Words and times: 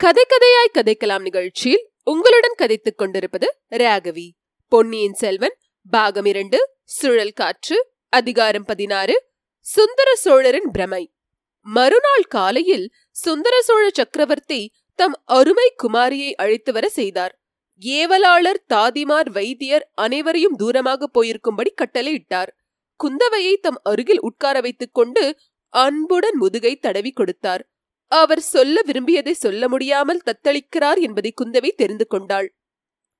கதை 0.00 0.24
கதையாய் 0.24 0.76
கதைக்கலாம் 0.78 1.20
நிகழ்ச்சியில் 1.20 1.90
உங்களுடன் 2.04 2.54
கதைத்துக் 2.58 2.98
கொண்டிருப்பது 2.98 3.58
ராகவி. 3.70 4.30
பொன்னியின் 4.68 5.12
செல்வன் 5.12 5.56
பாகம் 5.90 6.24
இரண்டு 6.24 6.58
சுழல் 6.84 7.32
காற்று 7.32 7.90
அதிகாரம் 8.08 8.64
பதினாறு 8.64 9.26
சுந்தர 9.60 10.14
சோழரின் 10.14 10.70
பிரமை. 10.70 11.14
மறுநாள் 11.60 12.26
காலையில் 12.28 12.90
சுந்தர 13.10 13.62
சோழ 13.62 13.88
சக்கரவர்த்தி 13.92 14.72
தம் 14.94 15.22
அருமை 15.24 15.74
குமாரியை 15.82 16.32
அழைத்து 16.32 16.72
வர 16.72 16.88
செய்தார். 16.88 17.40
ஏவலாளர் 17.80 18.62
தாதிமார் 18.74 19.30
வைத்தியர் 19.30 19.90
அனைவரையும் 19.94 20.56
தூரமாக 20.58 21.10
போயிருக்கும்படி 21.14 21.74
கட்டளையிட்டார் 21.74 22.52
குந்தவையை 23.00 23.56
தம் 23.60 23.80
அருகில் 23.82 24.20
உட்கார 24.20 24.60
வைத்துக் 24.60 24.94
கொண்டு 24.94 25.36
அன்புடன் 25.68 26.36
முதுகை 26.36 26.76
தடவி 26.76 27.12
கொடுத்தார். 27.12 27.68
அவர் 28.08 28.40
சொல்ல 28.40 28.82
விரும்பியதை 28.84 29.32
சொல்ல 29.32 29.68
முடியாமல் 29.68 30.22
தத்தளிக்கிறார் 30.24 31.00
என்பதை 31.00 31.34
குந்தவை 31.36 31.70
தெரிந்து 31.70 32.06
கொண்டாள். 32.06 32.56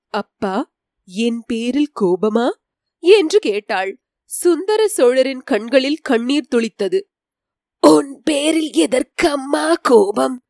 அப்பா 0.08 0.74
என் 1.04 1.42
பேரில் 1.46 1.92
கோபமா? 2.00 2.48
என்று 2.98 3.38
கேட்டாள். 3.38 4.02
சுந்தர 4.24 4.88
சோழரின் 4.88 5.42
கண்களில் 5.42 5.98
கண்ணீர் 5.98 6.48
துளித்தது. 6.50 7.00
உன் 7.80 8.20
பேரில் 8.24 8.70
எதற்கம்மா 8.70 9.74
கோபம்? 9.82 10.44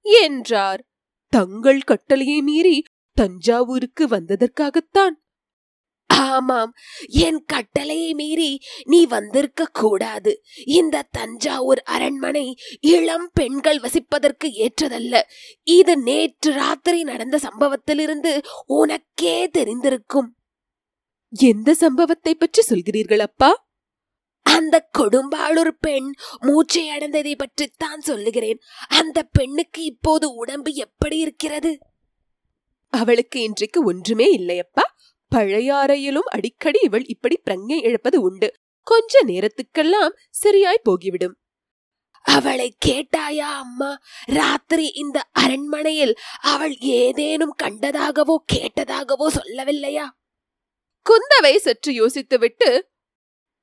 என்றார். 0.00 0.86
தங்கள் 1.28 1.80
கட்டளையை 1.80 2.42
மீறி 2.42 2.82
தஞ்சாவூருக்கு 3.14 4.06
வந்ததற்காகத்தான். 4.06 5.14
ஆமாம் 6.16 6.74
என் 7.06 7.44
கட்டளையை 7.44 8.14
மீறி 8.14 8.60
நீ 8.84 9.06
வந்திருக்க 9.06 9.64
கூடாது. 9.72 10.44
இந்த 10.64 11.02
தஞ்சாவூர் 11.02 11.82
அரண்மனை 11.82 12.58
இளம் 12.80 13.30
பெண்கள் 13.32 13.78
வசிப்பதற்கு 13.78 14.44
ஏற்றதல்ல. 14.44 15.20
இது 15.62 15.96
நேற்று 15.96 16.52
ராத்திரி 16.52 17.02
நடந்த 17.02 17.38
சம்பவத்திலிருந்து 17.38 18.44
உனக்கே 18.66 19.46
தெரிந்திருக்கும். 19.46 20.30
எந்த 21.30 21.74
சம்பவத்தை 21.74 22.34
பற்றி 22.34 22.62
சொல்கிறீர்கள் 22.68 23.18
அப்பா? 23.18 23.70
அந்த 24.42 24.88
கொடும்பாளூர் 24.98 25.70
பெண் 25.80 26.14
மூச்சை 26.40 26.90
அடைந்ததை 26.90 27.34
பற்றித்தான் 27.36 28.00
சொல்லுகிறேன். 28.00 28.58
அந்த 28.88 29.22
பெண்ணுக்கு 29.22 29.82
இப்போது 29.82 30.34
உடம்பு 30.34 30.74
எப்படி 30.74 31.18
இருக்கிறது? 31.18 31.78
அவளுக்கு 32.92 33.40
இன்றைக்கு 33.40 33.84
ஒன்றுமே 33.84 34.36
இல்லையப்பா 34.36 34.84
பழையாறையிலும் 35.32 36.28
அடிக்கடி 36.30 36.80
இவள் 36.82 37.04
இப்படி 37.04 37.36
பிரங்கை 37.44 37.78
இழப்பது 37.82 38.18
உண்டு. 38.20 38.48
கொஞ்ச 38.86 39.22
நேரத்துக்கெல்லாம் 39.26 40.14
சரியாய் 40.30 40.86
போகிவிடும். 40.88 41.36
அவளை 42.24 42.66
கேட்டாயா 42.86 43.48
அம்மா? 43.62 43.90
ராத்திரி 44.24 44.86
இந்த 44.94 45.18
அரண்மனையில் 45.32 46.14
அவள் 46.42 46.74
ஏதேனும் 46.78 47.54
கண்டதாகவோ 47.62 48.36
கேட்டதாகவோ 48.52 49.26
சொல்லவில்லையா? 49.38 50.06
குந்தவை 51.06 51.54
சற்று 51.56 51.92
யோசித்துவிட்டு 51.92 52.70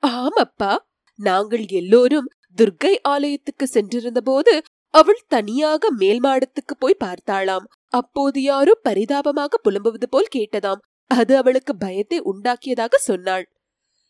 ஆமப்பா 0.04 0.74
நாங்கள் 1.20 1.66
எல்லோரும் 1.70 2.28
துர்க்கை 2.58 2.94
ஆலயத்துக்கு 3.08 3.66
சென்றிருந்த 3.66 4.22
போது 4.22 4.54
அவள் 4.94 5.22
தனியாக 5.28 5.92
மேல் 5.92 6.22
மாடத்துக்கு 6.24 6.74
போய் 6.78 7.02
பார்த்தாளாம். 7.04 7.66
அப்போது 7.88 8.40
யாரோ 8.42 8.74
பரிதாபமாக 8.84 9.58
புலம்புவது 9.58 10.08
போல் 10.10 10.34
கேட்டதாம். 10.36 10.82
அது 11.12 11.34
அவளுக்கு 11.38 11.74
பயத்தை 11.76 12.20
உண்டாக்கியதாக 12.22 12.96
சொன்னாள். 13.02 13.46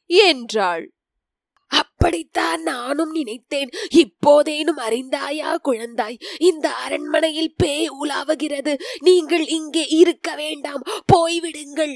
என்றாள் 0.09 0.85
அப்படித்தான் 1.71 2.61
நானும் 2.61 3.11
நினைத்தேன். 3.11 3.71
இப்போதேனும் 3.89 4.77
அறிந்தாயா 4.77 5.49
குழந்தாய்? 5.63 6.17
இந்த 6.39 6.67
அரண்மனையில் 6.75 7.55
பேய் 7.57 7.89
உலாவுகிறது. 8.01 8.73
நீங்கள் 8.99 9.45
இங்கே 9.47 9.83
இருக்க 9.87 10.29
வேண்டாம். 10.35 10.83
போய்விடுங்கள். 11.13 11.95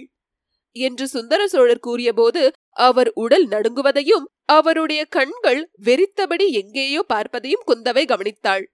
என்று 0.76 1.06
சுந்தர 1.08 1.42
சோழர் 1.48 1.80
கூறியபோது 1.80 2.44
அவர் 2.80 3.10
உடல் 3.14 3.48
நடுங்குவதையும் 3.48 4.26
அவருடைய 4.46 5.02
கண்கள் 5.06 5.62
வெறித்தபடி 5.84 6.46
எங்கேயோ 6.52 7.02
பார்ப்பதையும் 7.14 7.68
குந்தவை 7.68 8.04
கவனித்தாள். 8.06 8.66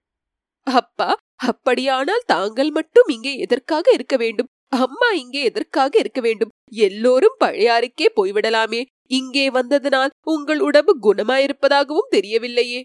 அப்பா 0.66 1.10
அப்படியானால் 1.44 2.24
தாங்கள் 2.26 2.70
மட்டும் 2.70 3.08
இங்கே 3.08 3.34
எதற்காக 3.36 3.86
இருக்க 3.92 4.16
வேண்டும்? 4.16 4.50
அம்மா 4.72 5.08
இங்கே 5.10 5.42
எதற்காக 5.42 5.98
இருக்க 5.98 6.20
வேண்டும்? 6.20 6.52
எல்லோரும் 6.64 7.36
பழையாருக்கே 7.44 8.06
போய்விடலாமே. 8.16 8.80
இங்கே 9.06 9.50
வந்ததனால் 9.50 10.12
உங்கள் 10.26 10.60
உடம்பு 10.60 10.92
குணமாயிருப்பதாகவும் 11.02 12.12
தெரியவில்லையே. 12.16 12.80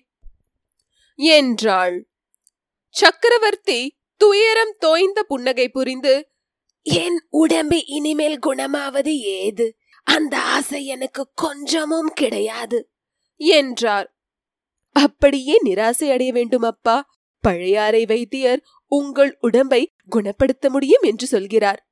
என்றாள். 1.20 1.98
சக்கரவர்த்தி 2.96 3.80
துயரம் 4.22 4.76
தோய்ந்த 4.80 5.24
புன்னகை 5.24 5.70
புரிந்து 5.70 6.14
என் 6.82 7.20
உடம்பு 7.30 7.86
இனிமேல் 7.86 8.40
குணமாவது 8.46 9.14
ஏது? 9.38 9.78
அந்த 10.08 10.34
ஆசை 10.38 10.86
எனக்கு 10.86 11.24
கொஞ்சமும் 11.36 12.12
கிடையாது 12.14 12.80
என்றார். 13.36 14.08
அப்படியே 14.96 15.56
நிராசை 15.64 16.08
அடைய 16.10 16.32
வேண்டும் 16.32 16.62
அப்பா. 16.62 16.98
பழையாறை 17.44 18.06
வைத்தியர் 18.06 18.62
உங்கள் 18.88 19.38
உடம்பை 19.40 19.94
குணப்படுத்த 20.10 20.70
முடியும் 20.70 21.02
என்று 21.02 21.28
சொல்கிறார். 21.28 21.90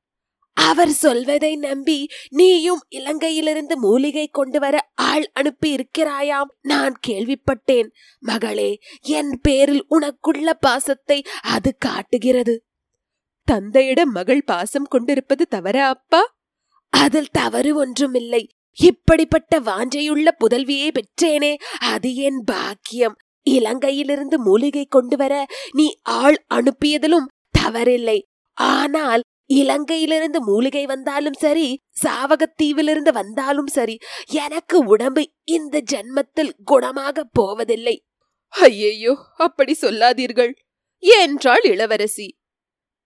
அவர் 0.53 0.89
சொல்வதை 0.89 1.55
நம்பி 1.55 2.09
நீயும் 2.29 2.81
இலங்கையிலிருந்து 2.89 3.75
மூலிகை 3.75 4.27
கொண்டு 4.27 4.59
வர 4.59 4.91
ஆள் 4.95 5.31
அனுப்பி 5.33 5.75
இருக்கிறாயாம் 5.75 6.51
நான் 6.61 6.99
கேள்விப்பட்டேன். 7.07 7.89
மகளே 8.19 8.79
என் 9.01 9.39
பேரில் 9.41 9.85
உனக்குள்ள 9.89 10.49
பாசத்தை 10.59 11.23
அது 11.41 11.75
காட்டுகிறது. 11.77 12.65
தந்தையிடம் 13.43 14.11
மகள் 14.11 14.43
பாசம் 14.43 14.85
கொண்டிருப்பது 14.85 15.47
தவறா 15.47 15.87
அப்பா? 15.87 16.37
அதில் 16.89 17.31
தவறு 17.31 17.75
ஒன்றுமில்லை. 17.75 18.55
இப்படிப்பட்ட 18.73 19.59
வாஞ்சையுள்ள 19.59 20.27
புதல்வியை 20.37 20.89
பெற்றேனே 20.91 21.55
அது 21.79 22.15
என் 22.15 22.43
பாக்கியம். 22.43 23.17
இலங்கையிலிருந்து 23.47 24.37
மூலிகை 24.37 24.85
கொண்டு 24.89 25.17
வர 25.17 25.33
நீ 25.71 25.87
ஆள் 26.01 26.45
அனுப்பியதிலும் 26.53 27.29
தவறில்லை. 27.59 28.19
ஆனால் 28.57 29.21
இலங்கையிலிருந்து 29.53 30.39
மூலிகை 30.39 30.85
வந்தாலும் 30.85 31.37
சரி 31.39 31.67
சாவகத்தீவிலிருந்து 32.03 33.11
வந்தாலும் 33.13 33.67
சரி 33.67 33.95
எனக்கு 34.27 34.77
உடம்பு 34.85 35.23
இந்த 35.43 35.81
ஜென்மத்தில் 35.91 36.53
குணமாக 36.71 37.23
போவதில்லை. 37.31 37.95
ஐயையோ 38.53 39.13
அப்படி 39.37 39.73
சொல்லாதீர்கள். 39.73 40.53
என்றாள் 41.03 41.63
இளவரசி. 41.63 42.27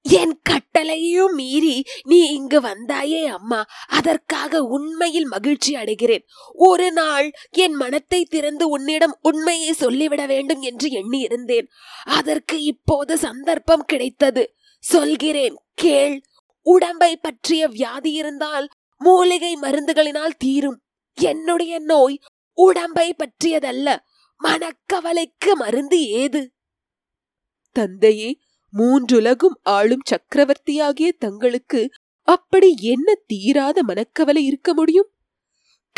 என் 0.02 0.42
கட்டளையும் 0.50 1.34
மீறி 1.34 1.84
நீ 2.04 2.20
இங்கு 2.20 2.62
வந்தாயே 2.62 3.26
அம்மா. 3.26 3.66
அதற்காக 3.88 4.64
உண்மையில் 4.64 5.26
மகிழ்ச்சி 5.26 5.76
அடைகிறேன். 5.76 6.24
ஒரு 6.54 6.92
நாள் 6.92 7.32
என் 7.50 7.74
மனத்தை 7.74 8.26
திறந்து 8.26 8.70
உன்னிடம் 8.70 9.18
உண்மையை 9.22 9.74
சொல்லிவிட 9.74 10.26
வேண்டும் 10.26 10.62
என்று 10.62 10.90
எண்ணி 10.90 11.20
இருந்தேன் 11.20 11.70
அதற்கு 12.04 12.64
இப்போது 12.64 13.18
சந்தர்ப்பம் 13.18 13.86
கிடைத்தது. 13.86 14.56
சொல்கிறேன் 14.80 15.58
கேள். 15.74 16.22
உடம்பை 16.62 17.18
பற்றிய 17.18 17.68
வியாதி 17.68 18.12
இருந்தால் 18.12 18.70
மூலிகை 18.98 19.56
மருந்துகளினால் 19.56 20.38
தீரும். 20.38 20.82
என்னுடைய 21.14 21.80
நோய் 21.80 22.20
உடம்பை 22.54 23.16
பற்றியதல்ல. 23.18 23.98
மனக்கவலைக்கு 24.44 25.54
மருந்து 25.54 26.08
ஏது? 26.08 26.52
தந்தையே 27.72 28.40
மூன்றுலகும் 28.78 29.58
ஆளும் 29.64 30.02
சக்கரவர்த்தியாகிய 30.10 31.12
தங்களுக்கு 31.20 31.90
அப்படி 32.24 32.76
என்ன 32.80 33.14
தீராத 33.28 33.84
மனக்கவலை 33.84 34.46
இருக்க 34.46 34.74
முடியும்? 34.74 35.10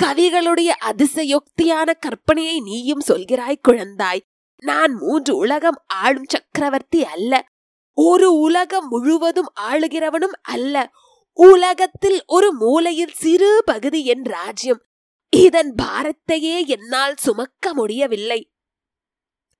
கவிகளுடைய 0.01 0.69
அதிசயோக்தியான 0.81 1.93
கற்பனையை 1.99 2.61
நீயும் 2.61 3.01
சொல்கிறாய் 3.07 3.59
குழந்தாய். 3.67 4.19
நான் 4.63 4.93
மூன்று 4.93 5.35
உலகம் 5.35 5.83
ஆளும் 5.87 6.25
சக்கரவர்த்தி 6.27 7.05
அல்ல. 7.05 7.45
ஒரு 7.93 8.33
உலகம் 8.33 8.87
முழுவதும் 8.87 9.51
ஆளுகிறவனும் 9.59 10.35
அல்ல. 10.41 10.91
உலகத்தில் 11.33 12.23
ஒரு 12.25 12.53
மூலையில் 12.53 13.13
சிறு 13.13 13.61
பகுதி 13.65 14.05
என் 14.05 14.23
ராஜ்யம். 14.23 14.85
இதன் 15.29 15.75
பாரத்தையே 15.81 16.65
என்னால் 16.65 17.15
சுமக்க 17.15 17.73
முடியவில்லை. 17.73 18.51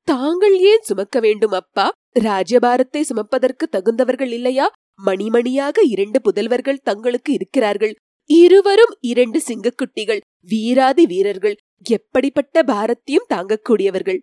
தாங்கள் 0.04 0.60
ஏன் 0.60 0.82
சுமக்க 0.82 1.20
வேண்டும் 1.20 1.52
அப்பா? 1.52 1.92
ராஜ்யபாரத்தை 2.16 3.02
சுமப்பதற்கு 3.02 3.66
தகுந்தவர்கள் 3.72 4.32
இல்லையா? 4.32 4.72
மணிமணியாக 5.06 5.78
இரண்டு 5.84 6.20
புதல்வர்கள் 6.22 6.84
தங்களுக்கு 6.84 7.34
இருக்கிறார்கள். 7.34 7.96
இருவரும் 8.30 8.94
இரண்டு 9.00 9.42
சிங்கக்குட்டிகள் 9.48 10.20
வீராதி 10.48 11.06
வீரர்கள் 11.06 11.56
எப்படிப்பட்ட 11.90 12.64
பாரத்தையும் 12.64 13.30
தாங்கக்கூடியவர்கள். 13.34 14.20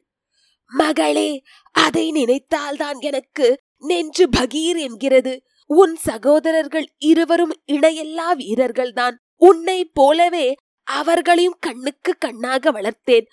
மகளே 0.72 1.42
அதை 1.70 2.12
நினைத்தால்தான் 2.12 2.98
எனக்கு 2.98 3.46
நெஞ்சு 3.78 4.28
பகீர் 4.36 4.78
என்கிறது. 4.78 5.42
உன் 5.70 5.96
சகோதரர்கள் 5.96 6.86
இருவரும் 6.98 7.54
இணையெல்லா 7.66 8.28
வீரர்கள்தான். 8.38 9.16
உன்னை 9.36 9.84
போலவே 9.84 10.54
அவர்களையும் 10.82 11.56
கண்ணுக்கு 11.60 12.14
கண்ணாக 12.18 12.72
வளர்த்தேன். 12.72 13.26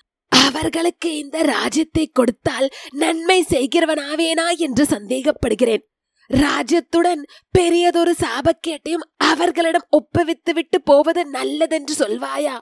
அவர்களுக்கு 0.46 1.10
இந்த 1.18 1.38
ராஜ்யத்தை 1.46 2.06
கொடுத்தால் 2.12 2.68
நன்மை 2.94 3.40
செய்கிறவனாவேனா 3.50 4.48
என்று 4.58 4.84
சந்தேகப்படுகிறேன். 4.86 5.84
ராஜ்யத்துடன் 6.30 7.22
பெரியதொரு 7.50 8.14
சாபக்கேட்டையும் 8.22 9.08
அவர்களிடம் 9.24 9.90
ஒப்புவித்து 9.98 10.52
விட்டு 10.54 10.78
போவது 10.82 11.22
நல்லதென்று 11.30 11.96
சொல்வாயா? 11.96 12.56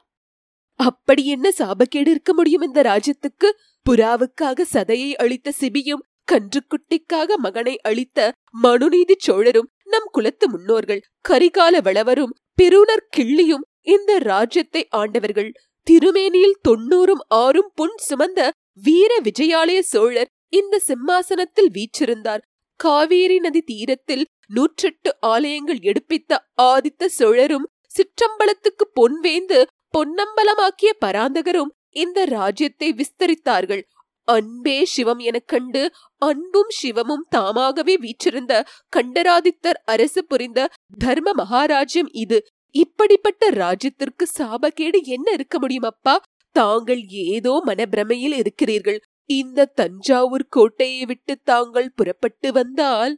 அப்படி 0.79 1.23
என்ன 1.25 1.47
சாபக்கேடு 1.59 2.09
இருக்க 2.09 2.31
முடியும் 2.33 2.61
இந்த 2.61 2.81
ராஜ்யத்துக்கு? 2.81 3.49
புறாவுக்காக 3.85 4.65
சதையை 4.73 5.11
அளித்த 5.15 5.53
சிபியும் 5.59 6.05
கன்றுக்குட்டிக்காக 6.31 7.35
மகனை 7.37 7.75
அளித்த 7.81 8.19
மனுநீதி 8.63 9.15
சோழரும் 9.17 9.69
நம் 9.83 10.09
குலத்து 10.11 10.45
முன்னோர்கள் 10.49 11.01
கரிகால 11.29 11.81
வளவரும் 11.81 12.35
பெருனர் 12.55 13.07
கிள்ளியும் 13.17 13.65
இந்த 13.87 14.11
ராஜ்யத்தை 14.23 14.81
ஆண்டவர்கள் 14.89 15.51
திருமேனியில் 15.87 16.61
தொண்ணூறும் 16.67 17.23
ஆறும் 17.27 17.71
புண் 17.75 17.97
சுமந்த 18.09 18.49
வீர 18.83 19.11
விஜயாலய 19.23 19.79
சோழர் 19.79 20.29
இந்த 20.49 20.79
சிம்மாசனத்தில் 20.79 21.71
வீற்றிருந்தார். 21.73 22.43
காவேரி 22.79 23.37
நதி 23.39 23.61
தீரத்தில் 23.61 24.23
நூற்றெட்டு 24.55 25.09
ஆலயங்கள் 25.19 25.81
எடுப்பித்த 25.81 26.39
ஆதித்த 26.61 27.05
சோழரும் 27.05 27.67
சிற்றம்பலத்துக்கு 27.95 28.85
பொன்வேந்து 28.93 29.59
பொன்னம்பலமாக்கிய 29.97 30.91
பராந்தகரும் 31.05 31.71
இந்த 31.93 32.25
ராஜ்யத்தை 32.25 32.89
விஸ்தரித்தார்கள். 32.93 33.83
அன்பே 34.27 34.85
சிவம் 34.85 35.19
எனக் 35.19 35.47
கண்டு 35.47 35.83
அன்பும் 36.17 36.71
சிவமும் 36.81 37.25
தாமாகவே 37.29 37.97
வீற்றிருந்த 37.97 38.53
கண்டராதித்தர் 38.95 39.79
அரசு 39.85 40.21
புரிந்த 40.25 40.69
தர்ம 40.97 41.31
மகாராஜ்யம் 41.37 42.11
இது. 42.11 42.39
இப்படிப்பட்ட 42.75 43.49
ராஜ்யத்திற்கு 43.53 44.25
சாபக்கேடு 44.39 44.99
என்ன 45.05 45.27
இருக்க 45.31 45.59
முடியும் 45.59 45.83
அப்பா 45.83 46.15
தாங்கள் 46.55 47.01
ஏதோ 47.09 47.53
மனப்பிரமையில் 47.65 48.35
இருக்கிறீர்கள். 48.37 48.99
இந்த 49.29 49.65
தஞ்சாவூர் 49.65 50.47
கோட்டையை 50.49 51.05
விட்டு 51.05 51.33
தாங்கள் 51.43 51.89
புறப்பட்டு 51.95 52.51
வந்தால்? 52.51 53.13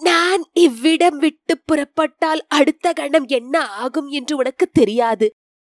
நான் 0.00 0.42
இவ்விடம் 0.52 1.18
விட்டு 1.18 1.54
புறப்பட்டால் 1.66 2.42
அடுத்த 2.48 2.92
கணம் 2.92 3.26
என்ன 3.28 3.64
ஆகும் 3.66 4.08
என்று 4.08 4.36
உனக்கு 4.36 4.66
தெரியாது. 4.70 5.26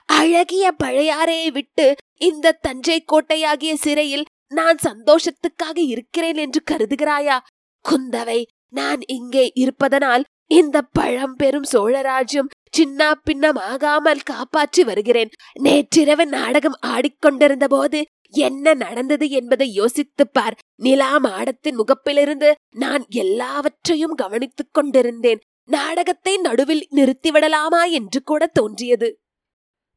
அழகிய 0.10 0.66
பழையாறையை 0.84 1.50
விட்டு 1.52 1.86
இந்த 2.20 2.58
தஞ்சை 2.62 2.98
கோட்டையாகிய 3.12 3.74
சிறையில் 3.76 4.26
நான் 4.48 4.78
சந்தோஷத்துக்காக 4.84 5.78
இருக்கிறேன் 5.86 6.36
என்று 6.36 6.62
கருதுகிறாயா? 6.72 7.38
குந்தவை 7.86 8.40
நான் 8.74 9.02
இங்கே 9.08 9.52
இருப்பதனால் 9.54 10.24
இந்த 10.52 10.78
பழம்பெரும் 10.94 11.68
சோழராஜ்யம் 11.72 12.52
சின்ன 12.76 13.22
பின்னமாகாமல் 13.26 14.24
காப்பாற்றி 14.24 14.84
வருகிறேன். 14.84 15.30
நேற்றிரவு 15.60 16.26
நாடகம் 16.26 16.78
ஆடிக்கொண்டிருந்த 16.86 17.68
போது 17.68 18.06
என்ன 18.30 18.74
நடந்தது 18.74 19.30
என்பதை 19.30 19.72
யோசித்துப் 19.72 20.34
பார். 20.34 20.58
நிலா 20.76 21.20
மாடத்தின் 21.20 21.78
முகப்பிலிருந்து 21.78 22.52
நான் 22.76 23.06
எல்லாவற்றையும் 23.10 24.16
கவனித்துக் 24.16 24.74
கொண்டிருந்தேன். 24.74 25.40
நாடகத்தை 25.66 26.38
நடுவில் 26.38 26.88
நிறுத்திவிடலாமா 26.92 27.92
என்று 27.92 28.24
கூட 28.24 28.48
தோன்றியது. 28.48 29.20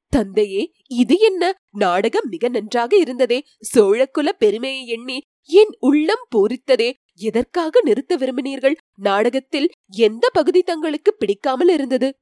தந்தையே 0.09 0.73
இது 0.89 1.19
என்ன? 1.19 1.53
நாடகம் 1.71 2.29
மிக 2.29 2.49
நன்றாக 2.49 2.97
இருந்ததே. 2.97 3.45
சோழக்குல 3.75 4.29
பெருமையை 4.39 4.87
எண்ணி 4.87 5.21
என் 5.43 5.75
உள்ளம் 5.79 6.27
பூரித்ததே. 6.31 6.93
எதற்காக 7.15 7.81
நிறுத்த 7.85 8.17
விரும்பினீர்கள்? 8.17 8.75
நாடகத்தில் 8.95 9.71
எந்த 9.97 10.29
பகுதி 10.33 10.63
தங்களுக்கு 10.63 11.15
பிடிக்காமல் 11.15 11.69
இருந்தது? 11.69 12.15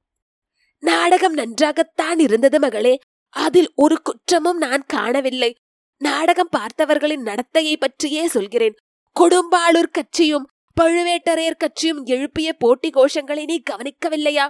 நாடகம் 0.78 1.32
நன்றாகத்தான் 1.32 2.19
இருந்தது 2.19 2.58
மகளே. 2.58 2.99
அதில் 3.31 3.73
ஒரு 3.75 4.02
குற்றமும் 4.02 4.58
நான் 4.58 4.84
காணவில்லை. 4.87 5.55
நாடகம் 5.99 6.49
பார்த்தவர்களின் 6.56 7.25
நடத்தையை 7.25 7.76
பற்றியே 7.76 8.28
சொல்கிறேன். 8.28 8.75
கொடும்பாளூர் 9.20 9.90
கட்சியும் 9.90 10.46
பழுவேட்டரையர் 10.81 11.56
கட்சியும் 11.56 12.05
எழுப்பிய 12.05 12.52
போட்டி 12.52 12.90
கோஷங்களை 12.90 13.44
நீ 13.44 13.62
கவனிக்கவில்லையா? 13.70 14.49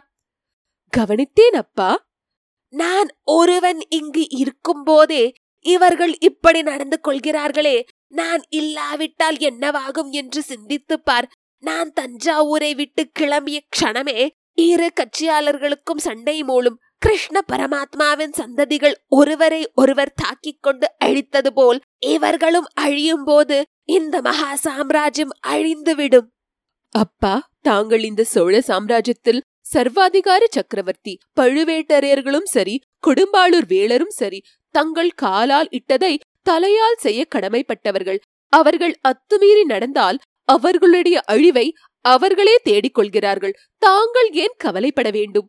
கவனித்தேன் 0.96 1.56
அப்பா. 1.56 2.06
நான் 2.68 3.08
ஒருவன் 3.24 3.80
இங்கு 3.88 4.30
இருக்கும்போதே 4.30 5.32
இவர்கள் 5.60 6.18
இப்படி 6.18 6.62
நடந்து 6.62 7.00
கொள்கிறார்களே. 7.00 7.84
நான் 8.08 8.42
இல்லாவிட்டால் 8.48 9.36
என்னவாகும் 9.36 10.10
என்று 10.10 10.42
சிந்தித்துப் 10.42 11.04
பார். 11.04 11.30
நான் 11.58 11.92
தஞ்சாவூரை 12.00 12.74
விட்டு 12.74 13.10
கிளம்பிய 13.18 13.58
க்ஷணமே 13.76 14.28
இரு 14.58 14.92
கட்சியாளர்களுக்கும் 14.94 15.96
சண்டை 15.96 16.42
மூலம் 16.42 16.78
கிருஷ்ண 16.98 17.40
பரமாத்மாவின் 17.52 18.32
சந்ததிகள் 18.36 18.94
ஒருவரை 19.08 19.70
ஒருவர் 19.74 20.12
தாக்கிக் 20.14 20.62
கொண்டு 20.62 20.90
அழித்தது 21.04 21.50
போல் 21.54 21.80
இவர்களும் 21.98 22.66
அழியும் 22.74 23.24
போது 23.24 23.64
இந்த 23.84 24.20
மகா 24.20 24.54
சாம்ராஜ்யம் 24.54 25.30
அழிந்துவிடும் 25.46 26.28
அப்பா 26.90 27.48
தாங்கள் 27.60 28.02
இந்த 28.02 28.24
சோழ 28.24 28.62
சாம்ராஜ்யத்தில் 28.66 29.40
சர்வாதிகார 29.74 30.44
சக்கரவர்த்தி 30.50 31.18
பழுவேட்டரையர்களும் 31.40 32.44
சரி 32.44 32.80
கொடும்பாளூர் 33.06 33.66
வேளரும் 33.66 34.10
சரி 34.10 34.42
தங்கள் 34.70 35.10
காலால் 35.10 35.68
இட்டதை 35.70 36.18
தலையால் 36.42 36.98
செய்ய 36.98 37.26
கடமைப்பட்டவர்கள். 37.34 38.18
அவர்கள் 38.48 38.94
அத்துமீறி 39.08 39.64
நடந்தால் 39.64 40.18
அவர்களுடைய 40.44 41.20
அழிவை 41.20 41.74
அவர்களே 42.14 42.54
தேடிக் 42.62 42.94
கொள்கிறார்கள் 42.94 43.58
தாங்கள் 43.82 44.28
ஏன் 44.44 44.56
கவலைப்பட 44.64 45.08
வேண்டும்? 45.10 45.48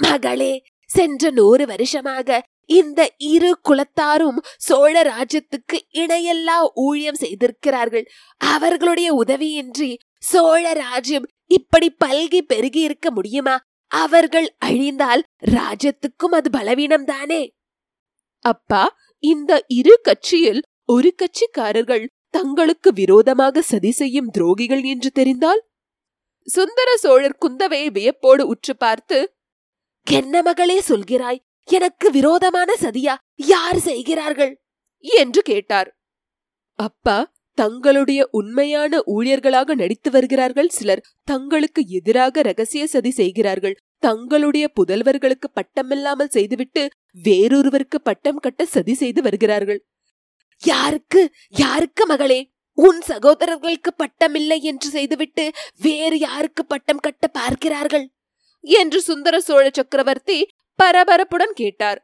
மகளே 0.00 0.54
சென்ற 0.90 1.30
நூறு 1.30 1.64
வருஷமாக 1.66 2.38
இந்த 2.70 3.00
இரு 3.16 3.50
குலத்தாரும் 3.68 4.38
சோழ 4.58 4.94
ராஜ்யத்துக்கு 5.02 5.78
இணையெல்லாம் 5.94 6.66
ஊழியம் 6.84 7.14
செய்திருக்கிறார்கள். 7.14 8.06
அவர்களுடைய 8.36 9.08
உதவியின்றி 9.14 9.90
சோழ 10.22 10.64
ராஜ்யம் 10.72 11.26
இப்படி 11.50 11.88
பல்கி 12.04 12.40
பெருகி 12.46 12.80
இருக்க 12.80 13.10
முடியுமா? 13.10 13.56
அவர்கள் 13.90 14.48
அழிந்தால் 14.64 15.22
ராஜ்யத்துக்கும் 15.50 16.36
அது 16.38 16.48
பலவீனம்தானே? 16.58 17.42
அப்பா 18.44 18.84
இந்த 19.22 19.52
இரு 19.80 19.94
கட்சியில் 20.02 20.60
ஒரு 20.88 21.10
கட்சிக்காரர்கள் 21.20 22.04
தங்களுக்கு 22.34 22.92
விரோதமாக 22.92 23.62
சதி 23.62 23.90
செய்யும் 23.90 24.30
துரோகிகள் 24.38 24.82
என்று 24.82 25.10
தெரிந்தால்? 25.10 25.62
சுந்தர 26.48 26.96
சோழர் 26.96 27.40
குந்தவையை 27.40 27.88
வியப்போடு 27.92 28.46
உற்று 28.46 28.76
பார்த்து 28.76 29.18
என்ன 30.06 30.42
மகளே 30.42 30.80
சொல்கிறாய்? 30.88 31.40
எனக்கு 31.68 32.10
விரோதமான 32.10 32.70
சதியா? 32.80 33.14
யார் 33.36 33.78
செய்கிறார்கள்? 33.78 34.54
என்று 35.04 35.42
கேட்டார். 35.42 35.90
அப்பா 36.78 37.18
தங்களுடைய 37.58 38.28
உண்மையான 38.30 38.98
ஊழியர்களாக 39.06 39.74
நடித்து 39.74 40.10
வருகிறார்கள் 40.10 40.68
சிலர். 40.68 41.02
தங்களுக்கு 41.22 41.80
எதிராக 41.88 42.42
ரகசிய 42.42 42.86
சதி 42.86 43.10
செய்கிறார்கள். 43.10 43.76
தங்களுடைய 43.98 44.70
புதல்வர்களுக்கு 44.80 45.48
பட்டமில்லாமல் 45.54 46.28
செய்துவிட்டு 46.28 46.82
வேறொருவருக்கு 47.24 47.98
பட்டம் 48.02 48.36
கட்ட 48.36 48.64
சதி 48.66 48.94
செய்து 48.94 49.22
வருகிறார்கள். 49.22 49.80
யாருக்கு 50.62 51.20
யாருக்கு 51.54 52.06
மகளே? 52.06 52.40
உன் 52.78 53.00
சகோதரர்களுக்கு 53.00 53.90
பட்டமில்லை 53.94 54.58
என்று 54.60 54.88
செய்துவிட்டு 54.90 55.44
வேறு 55.80 56.18
யாருக்கு 56.18 56.62
பட்டம் 56.66 56.96
கட்ட 56.96 57.26
பார்க்கிறார்கள்? 57.26 58.06
என்று 58.64 59.02
சுந்தர 59.02 59.40
சோழ 59.40 59.64
சக்கரவர்த்தி 59.72 60.38
பரபரப்புடன் 60.78 61.54
கேட்டார். 61.54 62.00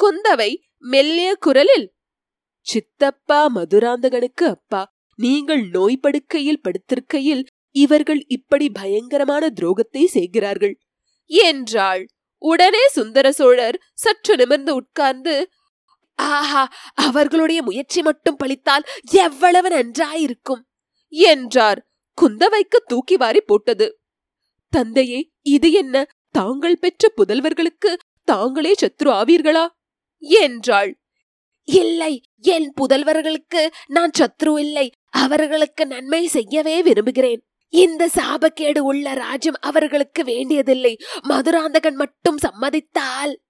குந்தவை 0.00 0.50
மெல்லிய 0.84 1.30
குரலில் 1.40 1.86
சித்தப்பா 2.66 3.40
மதுராந்தகனுக்கு 3.48 4.46
அப்பா 4.46 4.82
நீங்கள் 5.18 5.62
நோய் 5.68 6.00
படுக்கையில் 6.00 6.64
படுத்திருக்கையில் 6.68 7.44
இவர்கள் 7.76 8.20
இப்படி 8.26 8.66
பயங்கரமான 8.70 9.44
துரோகத்தை 9.60 10.04
செய்கிறார்கள். 10.06 10.74
என்றாள். 11.30 12.02
உடனே 12.42 12.82
சுந்தர 12.88 13.26
சோழர் 13.32 13.76
சற்று 13.94 14.34
நிமிர்ந்து 14.36 14.72
உட்கார்ந்து 14.74 15.34
ஆஹா 16.16 16.72
அவர்களுடைய 16.94 17.62
முயற்சி 17.62 18.02
மட்டும் 18.02 18.36
பழித்தால் 18.44 18.86
எவ்வளவு 19.10 19.68
நன்றாயிருக்கும் 19.68 20.62
என்றார். 21.08 21.86
குந்தவைக்கு 22.22 22.78
தூக்கி 22.86 23.16
வாரி 23.16 23.40
போட்டது. 23.40 24.00
தந்தையே 24.68 25.30
இது 25.42 25.72
என்ன? 25.72 26.10
தாங்கள் 26.30 26.78
பெற்ற 26.78 27.12
புதல்வர்களுக்கு 27.16 27.96
தாங்களே 28.24 28.74
சத்ரு 28.80 29.08
ஆவீர்களா? 29.08 29.66
என்றாள். 30.18 31.00
இல்லை 31.64 32.22
என் 32.40 32.72
புதல்வர்களுக்கு 32.80 33.70
நான் 33.86 34.10
சத்ரு 34.18 34.58
இல்லை. 34.58 34.92
அவர்களுக்கு 35.10 35.86
நன்மை 35.86 36.26
செய்யவே 36.26 36.82
விரும்புகிறேன். 36.82 37.46
இந்த 37.68 38.08
சாபக்கேடு 38.14 38.78
உள்ள 38.78 39.14
ராஜ்யம் 39.14 39.54
அவர்களுக்கு 39.60 40.24
வேண்டியதில்லை. 40.24 40.98
மதுராந்தகன் 41.20 41.94
மட்டும் 41.94 42.38
சம்மதித்தால் 42.38 43.40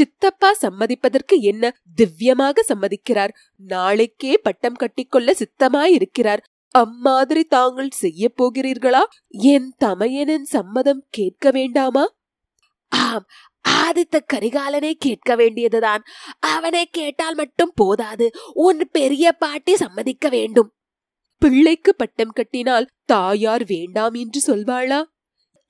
சித்தப்பா 0.00 0.50
சம்மதிப்பதற்கு 0.62 1.36
என்ன 1.40 1.64
திவ்யமாக 1.98 2.62
சம்மதிக்கிறார்? 2.68 3.32
நாளைக்கே 3.56 4.32
பட்டம் 4.36 4.78
கட்டிக்கொள்ள 4.78 5.30
சித்தமாயிருக்கிறார். 5.32 6.42
அம்மாதிரி 6.74 7.42
தாங்கள் 7.44 7.90
செய்ய 7.90 8.32
போகிறீர்களா? 8.38 9.02
என் 9.28 9.68
தமையனின் 9.84 10.46
சம்மதம் 10.56 11.02
கேட்க 11.10 11.50
வேண்டாமா? 11.50 12.04
ஆம் 12.92 13.26
ஆதித்த 13.68 14.16
கரிகாலனை 14.32 14.92
கேட்க 14.98 15.30
வேண்டியதுதான். 15.36 16.02
அவனை 16.38 16.84
கேட்டால் 16.90 17.34
மட்டும் 17.34 17.72
போதாது. 17.74 18.26
உன் 18.66 18.82
பெரிய 18.92 19.32
பாட்டி 19.32 19.76
சம்மதிக்க 19.76 20.28
வேண்டும். 20.28 20.70
பிள்ளைக்கு 21.42 21.92
பட்டம் 21.94 22.32
கட்டினால் 22.32 22.90
தாயார் 23.04 23.64
வேண்டாம் 23.64 24.14
என்று 24.14 24.40
சொல்வாளா? 24.46 25.00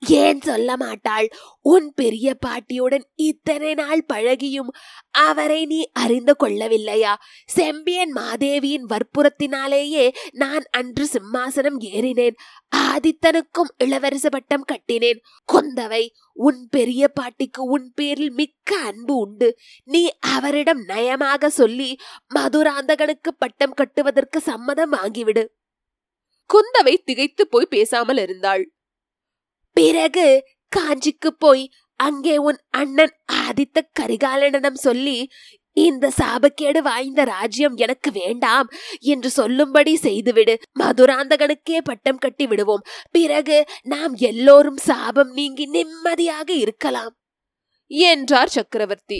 ஏன் 0.07 0.41
சொல்ல 0.41 0.77
மாட்டாள்? 0.77 1.29
உன் 1.61 1.93
பெரிய 1.93 2.33
பாட்டியுடன் 2.33 3.05
இத்தனை 3.15 3.73
நாள் 3.73 4.05
பழகியும் 4.13 4.67
அவரை 5.11 5.65
நீ 5.65 5.89
அறிந்து 5.93 6.35
கொள்ளவில்லையா? 6.39 7.13
செம்பியன் 7.45 8.11
மாதேவியின் 8.15 8.85
வற்புறத்தினாலேயே 8.89 10.13
நான் 10.31 10.63
அன்று 10.71 11.07
சிம்மாசனம் 11.11 11.79
ஏறினேன். 11.79 12.33
ஆதித்தனுக்கும் 12.75 13.71
இளவரச 13.77 14.29
பட்டம் 14.29 14.65
கட்டினேன். 14.71 15.19
கொந்தவை 15.53 16.13
உன் 16.33 16.67
பெரிய 16.69 17.07
பாட்டிக்கு 17.07 17.63
உன் 17.63 17.91
பேரில் 17.95 18.31
மிக்க 18.31 18.75
அன்பு 18.75 19.15
உண்டு. 19.15 19.57
நீ 19.83 20.11
அவரிடம் 20.19 20.83
நயமாக 20.87 21.47
சொல்லி 21.47 21.97
மதுராந்தகனுக்கு 22.35 23.31
பட்டம் 23.37 23.73
கட்டுவதற்கு 23.73 24.39
சம்மதம் 24.39 24.91
வாங்கிவிடு. 24.91 25.47
குந்தவை 26.53 26.97
திகைத்து 27.03 27.47
போய் 27.47 27.65
பேசாமல் 27.65 28.17
இருந்தாள். 28.17 28.71
பிறகு 29.77 30.27
காஞ்சிக்கு 30.71 31.29
போய் 31.37 31.63
அங்கே 31.99 32.35
உன் 32.37 32.59
அண்ணன் 32.69 33.15
ஆதித்த 33.33 33.81
கரிகாலனிடம் 33.99 34.79
சொல்லி 34.79 35.17
இந்த 35.77 36.05
சாபக்கேடு 36.17 36.79
வாய்ந்த 36.81 37.23
ராஜ்யம் 37.23 37.75
எனக்கு 37.75 38.11
வேண்டாம் 38.11 38.67
என்று 38.99 39.29
சொல்லும்படி 39.29 39.95
செய்துவிடு. 39.95 40.53
மதுராந்தகனுக்கே 40.79 41.77
பட்டம் 41.83 42.17
கட்டி 42.17 42.47
விடுவோம். 42.47 42.85
பிறகு 43.11 43.57
நாம் 43.81 44.15
எல்லோரும் 44.15 44.77
சாபம் 44.77 45.31
நீங்கி 45.31 45.65
நிம்மதியாக 45.65 46.49
இருக்கலாம் 46.53 47.13
என்றார் 47.87 48.47
சக்கரவர்த்தி. 48.47 49.19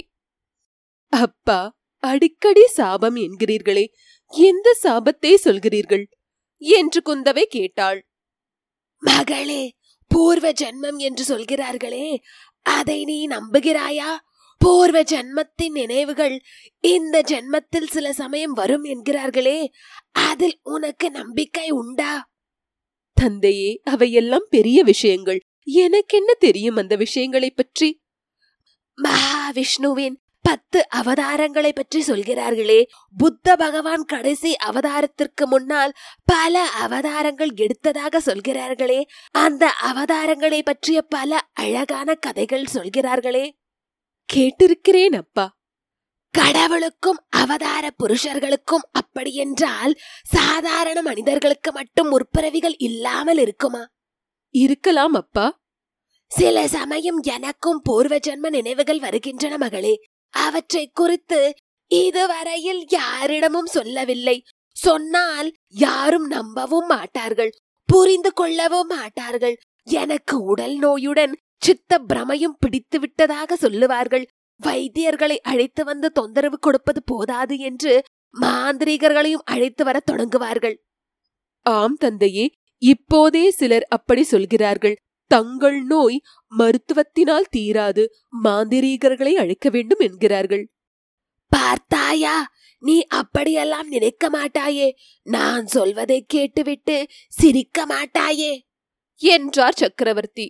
அப்பா 1.14 1.60
அடிக்கடி 2.04 2.66
சாபம் 2.68 3.16
என்கிறீர்களே 3.16 3.86
எந்த 4.34 4.70
சாபத்தை 4.84 5.34
சொல்கிறீர்கள்? 5.44 6.06
என்று 6.62 7.00
குந்தவை 7.06 7.44
கேட்டாள். 7.50 8.00
மகளே 9.04 9.64
பூர்வ 10.12 10.52
ஜென்மம் 10.52 10.98
என்று 10.98 11.24
சொல்கிறார்களே 11.24 12.22
அதை 12.62 13.06
நீ 13.06 13.28
நம்புகிறாயா? 13.28 14.16
பூர்வ 14.58 15.02
ஜென்மத்தின் 15.02 15.70
நினைவுகள் 15.70 16.42
இந்த 16.80 17.22
ஜென்மத்தில் 17.22 17.88
சில 17.88 18.14
சமயம் 18.14 18.54
வரும் 18.54 18.84
என்கிறார்களே 18.84 19.68
அதில் 20.12 20.60
உனக்கு 20.64 21.12
நம்பிக்கை 21.12 21.70
உண்டா? 21.70 22.32
தந்தையே 23.14 23.82
அவையெல்லாம் 23.84 24.46
பெரிய 24.50 24.84
விஷயங்கள். 24.84 25.40
எனக்கென்ன 25.64 26.34
தெரியும் 26.34 26.76
அந்த 26.76 26.96
விஷயங்களைப் 26.96 27.56
பற்றி? 27.56 28.02
மகாவிஷ்ணுவின் 29.04 30.16
பத்து 30.42 30.88
அவதாரங்களை 30.96 31.70
பற்றி 31.70 32.02
சொல்கிறார்களே. 32.02 32.88
புத்த 33.18 33.56
பகவான் 33.56 34.06
கடைசி 34.06 34.56
அவதாரத்திற்கு 34.56 35.46
முன்னால் 35.46 35.94
பல 36.26 36.64
அவதாரங்கள் 36.64 37.50
எடுத்ததாக 37.56 38.18
சொல்கிறார்களே. 38.18 39.08
அந்த 39.32 39.74
அவதாரங்களை 39.82 40.62
பற்றிய 40.62 41.02
பல 41.02 41.50
அழகான 41.54 42.14
கதைகள் 42.14 42.66
சொல்கிறார்களே. 42.66 43.58
கேட்டிருக்கிறேன் 44.34 45.16
அப்பா. 45.16 45.60
கடவுளுக்கும் 46.32 47.26
அவதார 47.30 47.90
புருஷர்களுக்கும் 48.04 48.88
அப்படி 48.92 49.36
என்றால் 49.36 49.96
சாதாரண 50.24 51.02
மனிதர்களுக்கு 51.02 51.72
மட்டும் 51.72 52.12
முற்பிறவிகள் 52.12 52.76
இல்லாமல் 52.78 53.38
இருக்குமா? 53.38 53.88
இருக்கலாம் 54.50 55.14
அப்பா. 55.14 55.60
சில 56.28 56.68
சமயம் 56.68 57.20
எனக்கும் 57.22 57.82
பூர்வ 57.82 58.18
ஜென்ம 58.18 58.50
நினைவுகள் 58.50 59.00
வருகின்றன 59.00 59.58
மகளே. 59.58 60.10
அவற்றை 60.34 60.92
குறித்து 60.94 61.54
இதுவரையில் 61.88 62.86
யாரிடமும் 62.90 63.66
சொல்லவில்லை. 63.66 64.44
சொன்னால் 64.78 65.54
யாரும் 65.68 66.28
நம்பவும் 66.28 66.88
மாட்டார்கள் 66.88 67.52
புரிந்து 67.86 68.34
கொள்ளவும் 68.34 68.88
மாட்டார்கள். 68.88 69.56
எனக்கு 69.84 70.44
உடல் 70.44 70.76
நோயுடன் 70.78 71.34
சித்த 71.58 72.00
பிரமையும் 72.00 72.60
பிடித்து 72.60 73.00
விட்டதாக 73.00 73.56
சொல்லுவார்கள். 73.56 74.26
வைத்தியர்களை 74.60 75.38
அழைத்து 75.42 75.84
வந்து 75.84 76.12
தொந்தரவு 76.12 76.60
கொடுப்பது 76.60 77.04
போதாது 77.04 77.58
என்று 77.58 78.04
மாந்திரீகர்களையும் 78.42 79.46
அழைத்து 79.46 79.84
வர 79.84 80.00
தொடங்குவார்கள். 80.12 80.76
ஆம் 81.62 81.96
தந்தையே 81.96 82.52
இப்போதே 82.78 83.52
சிலர் 83.52 83.86
அப்படி 83.90 84.24
சொல்கிறார்கள். 84.24 84.96
தங்கள் 85.32 85.80
நோய் 85.84 86.18
மருத்துவத்தினால் 86.52 87.52
தீராது 87.56 88.04
மாந்திரீகர்களை 88.44 89.34
அழைக்க 89.34 89.70
வேண்டும் 89.70 90.02
என்கிறார்கள். 90.08 90.64
பார்த்தாயா 91.52 92.36
நீ 92.84 92.96
அப்படியெல்லாம் 93.12 93.88
நினைக்க 93.88 94.26
மாட்டாயே 94.30 94.88
நான் 95.26 95.66
சொல்வதை 95.68 96.20
கேட்டுவிட்டு 96.28 96.96
சிரிக்க 97.32 97.86
மாட்டாயே 97.86 98.54
என்றார் 99.22 99.80
சக்கரவர்த்தி. 99.82 100.48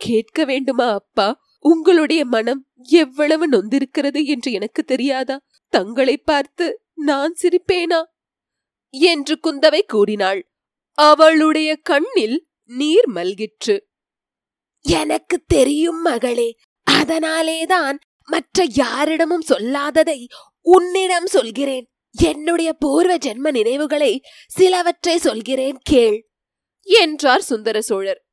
கேட்க 0.00 0.38
வேண்டுமா 0.44 0.88
அப்பா 0.92 1.28
உங்களுடைய 1.64 2.22
மனம் 2.24 2.60
எவ்வளவு 2.98 3.44
நொந்திருக்கிறது 3.48 4.20
என்று 4.24 4.50
எனக்கு 4.52 4.82
தெரியாதா 4.84 5.36
தங்களை 5.72 6.16
பார்த்து 6.22 6.66
நான் 7.02 7.32
சிரிப்பேனா 7.42 8.00
என்று 8.94 9.34
குந்தவை 9.46 9.80
கூறினாள். 9.86 10.40
அவளுடைய 10.98 11.70
கண்ணில் 11.90 12.36
நீர் 12.64 13.10
மல்கிற்று. 13.14 13.78
எனக்கு 14.80 15.42
தெரியும் 15.46 16.02
மகளே 16.02 16.56
அதனாலேதான் 16.82 17.98
மற்ற 18.24 18.66
யாரிடமும் 18.74 19.42
சொல்லாததை 19.48 20.26
உன்னிடம் 20.60 21.26
சொல்கிறேன். 21.26 21.88
என்னுடைய 22.10 22.72
பூர்வ 22.72 23.16
ஜென்ம 23.16 23.50
நினைவுகளை 23.50 24.22
சிலவற்றை 24.46 25.16
சொல்கிறேன் 25.16 25.78
கேள் 25.82 26.28
என்றார் 26.82 27.42
சுந்தர 27.42 27.80
சோழர். 27.80 28.26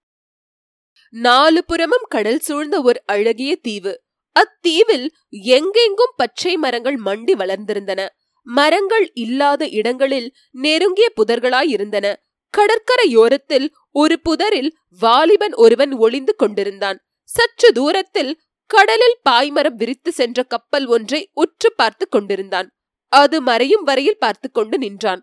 நாலு 1.09 1.65
புறமும் 1.65 2.05
கடல் 2.09 2.39
சூழ்ந்த 2.39 2.81
ஒரு 2.81 3.01
அழகிய 3.05 3.55
தீவு. 3.55 4.03
அத்தீவில் 4.35 5.07
எங்கெங்கும் 5.29 6.13
பச்சை 6.15 6.57
மரங்கள் 6.57 6.99
மண்டி 7.05 7.33
வளர்ந்திருந்தன. 7.33 8.07
மரங்கள் 8.41 9.11
இல்லாத 9.13 9.67
இடங்களில் 9.67 10.33
நெருங்கிய 10.51 11.13
புதர்களாயிருந்தன. 11.17 12.15
கடற்கரையோரத்தில் 12.53 13.67
ஒரு 13.91 14.19
புதரில் 14.19 14.71
வாலிபன் 14.99 15.53
ஒருவன் 15.53 15.93
ஒளிந்து 15.95 16.35
கொண்டிருந்தான். 16.35 16.99
சற்று 17.29 17.69
தூரத்தில் 17.71 18.31
கடலில் 18.69 19.17
பாய்மரம் 19.29 19.77
விரித்து 19.77 20.11
சென்ற 20.11 20.43
கப்பல் 20.43 20.85
ஒன்றை 20.85 21.21
உற்று 21.33 21.69
பார்த்து 21.75 22.05
கொண்டிருந்தான். 22.07 22.67
அது 23.11 23.41
மறையும் 23.41 23.83
வரையில் 23.83 24.17
பார்த்து 24.17 24.51
கொண்டு 24.51 24.77
நின்றான். 24.77 25.21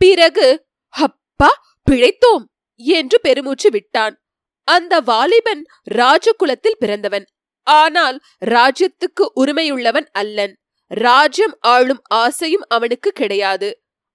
பிறகு 0.00 0.46
அப்பா 0.94 1.50
பிழைத்தோம்! 1.86 2.44
என்று 2.78 3.20
பெருமூச்சு 3.20 3.68
விட்டான். 3.70 4.14
அந்த 4.68 5.00
வாலிபன் 5.00 5.62
ராஜகுலத்தில் 5.90 6.80
பிறந்தவன். 6.80 7.26
ஆனால் 7.66 8.16
ராஜ்யத்துக்கு 8.46 9.24
உரிமையுள்ளவன் 9.36 10.08
அல்லன். 10.12 10.54
ராஜ்யம் 10.90 11.56
ஆளும் 11.66 12.02
ஆசையும் 12.14 12.64
அவனுக்கு 12.68 13.10
கிடையாது. 13.12 13.68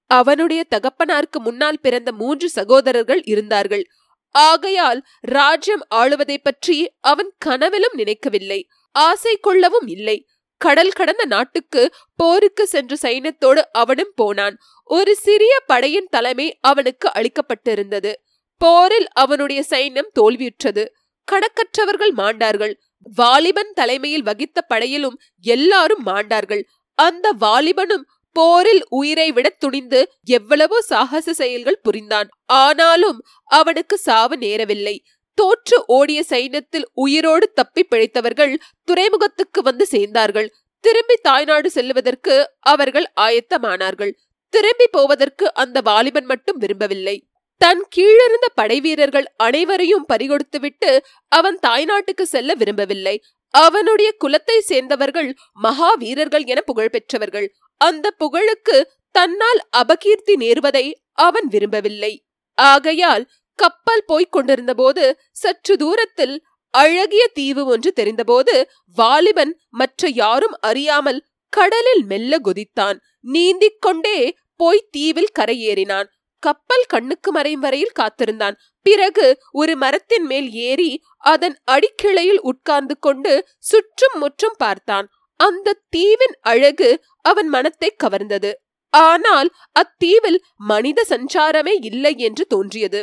அவனுடைய 0.07 0.65
தகப்பனாருக்கு 0.69 1.39
முன்னால் 1.39 1.79
பிறந்த 1.81 2.11
மூன்று 2.11 2.49
சகோதரர்கள் 2.49 3.23
இருந்தார்கள். 3.23 3.87
ஆகையால் 4.31 5.03
ராஜ்யம் 5.19 5.87
ஆளுவதை 5.95 6.37
பற்றி 6.43 6.91
அவன் 7.01 7.33
கனவிலும் 7.37 7.93
நினைக்கவில்லை. 7.93 8.67
ஆசை 8.91 9.37
கொள்ளவும் 9.37 9.87
இல்லை. 9.87 10.27
கடல் 10.57 10.91
கடந்த 10.91 11.25
நாட்டுக்கு 11.25 11.91
போருக்கு 12.15 12.67
சென்ற 12.67 12.95
சைன்யத்தோடு 13.01 13.61
அவனும் 13.71 14.11
போனான். 14.15 14.57
ஒரு 14.83 15.15
சிறிய 15.15 15.59
படையின் 15.65 16.07
தலைமை 16.09 16.57
அவனுக்கு 16.61 17.11
அளிக்கப்பட்டிருந்தது. 17.15 18.13
போரில் 18.57 19.07
அவனுடைய 19.11 19.63
சைன்யம் 19.69 20.11
தோல்வியுற்றது. 20.19 20.85
கடக்கற்றவர்கள் 21.31 22.13
மாண்டார்கள். 22.17 22.73
வாலிபன் 23.15 23.71
தலைமையில் 23.73 24.23
வகித்த 24.23 24.61
படையிலும் 24.61 25.19
எல்லாரும் 25.41 26.05
மாண்டார்கள். 26.05 26.63
அந்த 26.93 27.33
வாலிபனும் 27.39 28.07
போரில் 28.35 28.83
உயிரை 28.89 29.27
விட 29.31 29.47
துணிந்து 29.63 29.99
எவ்வளவோ 30.37 30.77
சாகச 30.81 31.33
செயல்கள் 31.33 31.83
புரிந்தான். 31.83 32.29
ஆனாலும் 32.59 33.19
அவனுக்கு 33.59 33.95
சாவு 33.97 34.35
நேரவில்லை. 34.37 34.95
தோற்று 35.37 35.77
ஓடிய 35.87 36.19
சைன்யத்தில் 36.29 36.85
உயிரோடு 36.93 37.45
தப்பி 37.53 37.83
பிழைத்தவர்கள் 37.91 38.53
துறைமுகத்துக்கு 38.83 39.61
வந்து 39.61 39.85
சேர்ந்தார்கள். 39.91 40.47
திரும்பி 40.83 41.15
தாய்நாடு 41.21 41.69
செல்லுவதற்கு 41.75 42.33
அவர்கள் 42.71 43.07
ஆயத்தமானார்கள். 43.21 44.11
திரும்பி 44.53 44.87
போவதற்கு 44.87 45.45
அந்த 45.53 45.77
வாலிபன் 45.81 46.25
மட்டும் 46.25 46.57
விரும்பவில்லை. 46.57 47.15
தன் 47.61 47.81
கீழிருந்த 47.95 48.47
படை 48.53 48.77
வீரர்கள் 48.79 49.27
அனைவரையும் 49.37 50.07
பறிகொடுத்துவிட்டு 50.13 50.91
அவன் 51.31 51.57
தாய்நாட்டுக்கு 51.67 52.25
செல்ல 52.33 52.53
விரும்பவில்லை. 52.53 53.15
அவனுடைய 53.53 54.09
குலத்தை 54.23 54.57
சேர்ந்தவர்கள் 54.69 55.29
மகா 55.65 55.89
வீரர்கள் 55.93 56.45
என 56.45 56.61
புகழ் 56.61 56.89
பெற்றவர்கள் 56.89 57.47
அந்த 57.77 58.11
புகழுக்கு 58.11 58.77
தன்னால் 59.11 59.61
அபகீர்த்தி 59.77 60.35
நேர்வதை 60.35 60.93
அவன் 61.11 61.47
விரும்பவில்லை. 61.47 62.25
ஆகையால் 62.53 63.29
கப்பல் 63.55 64.03
போய்க் 64.05 64.31
கொண்டிருந்தபோது 64.31 65.19
சற்று 65.31 65.77
தூரத்தில் 65.77 66.45
அழகிய 66.69 67.27
தீவு 67.33 67.65
ஒன்று 67.65 67.93
தெரிந்தபோது 67.95 68.69
வாலிபன் 68.95 69.59
மற்ற 69.69 70.07
யாரும் 70.07 70.55
அறியாமல் 70.59 71.25
கடலில் 71.49 72.03
மெல்ல 72.03 72.39
குதித்தான். 72.43 72.97
நீந்திக் 73.19 73.81
கொண்டே 73.81 74.35
போய் 74.55 74.87
தீவில் 74.91 75.35
கரையேறினான். 75.39 76.07
கப்பல் 76.39 76.85
கண்ணுக்கு 76.87 77.31
மறையும் 77.31 77.59
வரையில் 77.59 77.97
காத்திருந்தான். 77.99 78.57
பிறகு 78.81 79.41
ஒரு 79.51 79.75
மரத்தின் 79.75 80.25
மேல் 80.25 80.51
ஏறி 80.51 81.01
அதன் 81.17 81.57
அடிக்கிளையில் 81.63 82.41
உட்கார்ந்து 82.41 82.99
கொண்டு 82.99 83.47
சுற்றும் 83.57 84.19
முற்றும் 84.19 84.55
பார்த்தான். 84.57 85.07
அந்த 85.39 85.77
தீவின் 85.89 86.35
அழகு 86.41 86.89
அவன் 87.21 87.47
மனத்தை 87.47 87.89
கவர்ந்தது. 88.03 88.51
ஆனால் 88.93 89.49
அத்தீவில் 89.71 90.39
மனித 90.63 91.05
சஞ்சாரமே 91.09 91.73
இல்லை 91.81 92.13
என்று 92.17 92.43
தோன்றியது. 92.45 93.01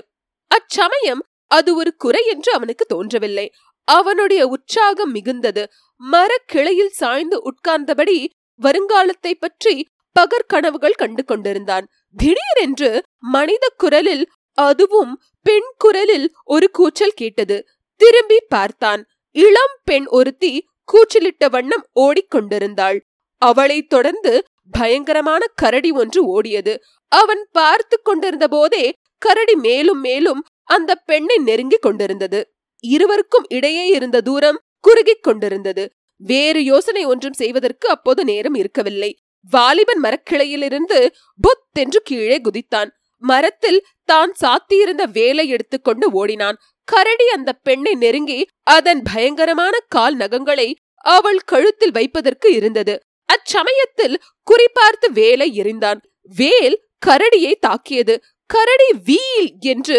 அச்சமயம் 0.50 1.22
அது 1.50 1.70
ஒரு 1.76 1.90
குறை 1.96 2.22
என்று 2.26 2.50
அவனுக்கு 2.52 2.84
தோன்றவில்லை. 2.84 3.46
அவனுடைய 3.88 4.42
உற்சாகம் 4.46 5.14
மிகுந்தது. 5.14 5.62
மரக்கிளையில் 6.00 6.92
சாய்ந்து 6.92 7.36
உட்கார்ந்தபடி 7.50 8.18
வருங்காலத்தை 8.60 9.32
பற்றி 9.34 9.74
பகற்கனவுகள் 10.16 10.96
கண்டு 10.96 11.24
கொண்டிருந்தான். 11.24 11.86
திடீரென்று 12.16 12.90
மனித 13.32 13.64
குரலில் 13.76 14.24
அதுவும் 14.58 15.12
பெண் 15.46 15.70
குரலில் 15.76 16.26
ஒரு 16.44 16.70
கூச்சல் 16.70 17.14
கேட்டது. 17.14 17.56
திரும்பி 18.00 18.38
பார்த்தான். 18.48 19.02
இளம் 19.36 19.76
பெண் 19.84 20.06
ஒருத்தி 20.06 20.52
கூச்சலிட்ட 20.92 21.50
வண்ணம் 21.50 21.86
ஓடிக்கொண்டிருந்தாள். 22.00 23.00
அவளைத் 23.38 23.88
தொடர்ந்து 23.88 24.44
பயங்கரமான 24.70 25.46
கரடி 25.54 25.90
ஒன்று 25.90 26.42
ஓடியது. 26.42 26.76
அவன் 27.08 27.48
பார்த்து 27.52 28.00
கொண்டிருந்த 28.02 28.48
போதே 28.48 28.92
கரடி 29.18 29.54
மேலும் 29.54 30.00
மேலும் 30.00 30.44
அந்த 30.64 30.94
பெண்ணை 30.94 31.36
நெருங்கிக் 31.36 31.82
கொண்டிருந்தது. 31.82 32.52
இருவருக்கும் 32.80 33.44
இடையே 33.48 33.86
இருந்த 33.86 34.20
தூரம் 34.20 34.60
குறுகிக் 34.80 35.22
கொண்டிருந்தது. 35.22 35.90
வேறு 36.16 36.64
யோசனை 36.64 37.04
ஒன்றும் 37.04 37.32
செய்வதற்கு 37.32 37.88
அப்போது 37.88 38.24
நேரம் 38.24 38.54
இருக்கவில்லை. 38.54 39.16
வாலிபன் 39.50 40.00
மரக்கிளையிலிருந்து 40.02 41.08
புத் 41.42 41.72
என்று 41.72 42.00
கீழே 42.00 42.40
குதித்தான். 42.40 42.90
மரத்தில் 43.30 43.80
தான் 44.10 44.32
சாத்தியிருந்த 44.42 45.04
வேலை 45.12 45.44
எடுத்துக்கொண்டு 45.48 46.06
ஓடினான். 46.20 46.58
கரடி 46.88 47.26
அந்த 47.28 47.50
பெண்ணை 47.66 47.92
நெருங்கி 47.94 48.38
அதன் 48.70 49.02
பயங்கரமான 49.12 49.74
கால் 49.88 50.16
நகங்களை 50.16 50.68
அவள் 51.14 51.40
கழுத்தில் 51.44 51.92
வைப்பதற்கு 51.92 52.48
இருந்தது. 52.54 52.94
அச்சமயத்தில் 53.28 54.16
குறிப்பார்த்து 54.50 55.08
வேலை 55.12 55.48
எறிந்தான். 55.60 56.00
வேல் 56.38 56.76
கரடியை 57.06 57.52
தாக்கியது. 57.60 58.14
கரடி 58.50 58.88
வீல் 59.04 59.48
என்று 59.72 59.98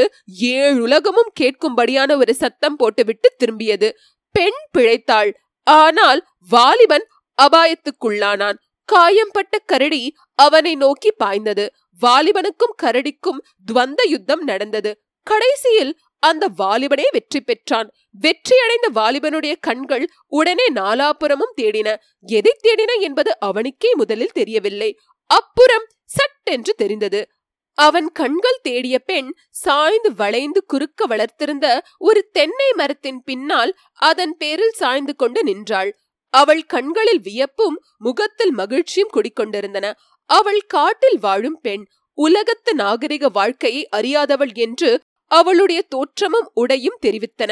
ஏழுலகமும் 0.56 1.32
கேட்கும்படியான 1.40 2.18
ஒரு 2.18 2.34
சத்தம் 2.36 2.76
போட்டுவிட்டு 2.76 3.30
திரும்பியது. 3.40 3.90
பெண் 4.36 4.60
பிழைத்தாள். 4.76 5.32
ஆனால் 5.68 6.22
வாலிபன் 6.50 7.08
அபாயத்துக்குள்ளானான். 7.38 8.58
காயம்பட்ட 8.90 9.56
கரடி 9.72 10.04
அவனை 10.40 10.74
நோக்கி 10.76 11.12
பாய்ந்தது. 11.18 11.66
வாலிபனுக்கும் 12.02 12.78
கரடிக்கும் 12.84 13.40
துவந்த 13.72 14.08
யுத்தம் 14.08 14.44
நடந்தது. 14.44 15.04
கடைசியில் 15.24 16.00
அந்த 16.20 16.50
வாலிபனே 16.58 17.04
வெற்றி 17.12 17.42
பெற்றான். 17.42 17.92
வெற்றியடைந்த 18.22 18.88
வாலிபனுடைய 18.96 19.56
கண்கள் 19.60 20.10
உடனே 20.28 20.72
நாலாபுறமும் 20.74 21.56
தேடின. 21.62 21.96
எதை 22.22 22.58
தேடின 22.64 23.00
என்பது 23.00 23.40
அவனுக்கே 23.40 23.96
முதலில் 23.96 24.32
தெரியவில்லை. 24.32 25.00
அப்புறம் 25.26 25.86
சட்டென்று 26.06 26.74
தெரிந்தது. 26.74 27.30
அவன் 27.78 28.12
கண்கள் 28.12 28.60
தேடிய 28.62 29.00
பெண் 29.00 29.34
சாய்ந்து 29.50 30.16
வளைந்து 30.16 30.66
குறுக்க 30.66 31.08
வளர்த்திருந்த 31.08 31.80
ஒரு 31.98 32.30
தென்னை 32.32 32.72
மரத்தின் 32.74 33.24
பின்னால் 33.24 33.76
அதன் 33.94 34.38
பேரில் 34.38 34.72
சாய்ந்து 34.72 35.16
கொண்டு 35.16 35.44
நின்றாள். 35.44 35.98
அவள் 36.30 36.64
கண்களில் 36.66 37.22
வியப்பும் 37.22 37.84
முகத்தில் 37.98 38.52
மகிழ்ச்சியும் 38.52 39.10
குடிக்கொண்டிருந்தன. 39.14 39.96
அவள் 40.30 40.62
காட்டில் 40.68 41.20
வாழும் 41.20 41.60
பெண் 41.62 41.84
உலகத்து 42.18 42.72
நாகரிக 42.76 43.30
வாழ்க்கையை 43.30 43.84
அறியாதவள் 43.92 44.54
என்று 44.56 44.92
அவளுடைய 45.32 45.80
தோற்றமும் 45.90 46.50
உடையும் 46.54 47.02
தெரிவித்தன. 47.02 47.52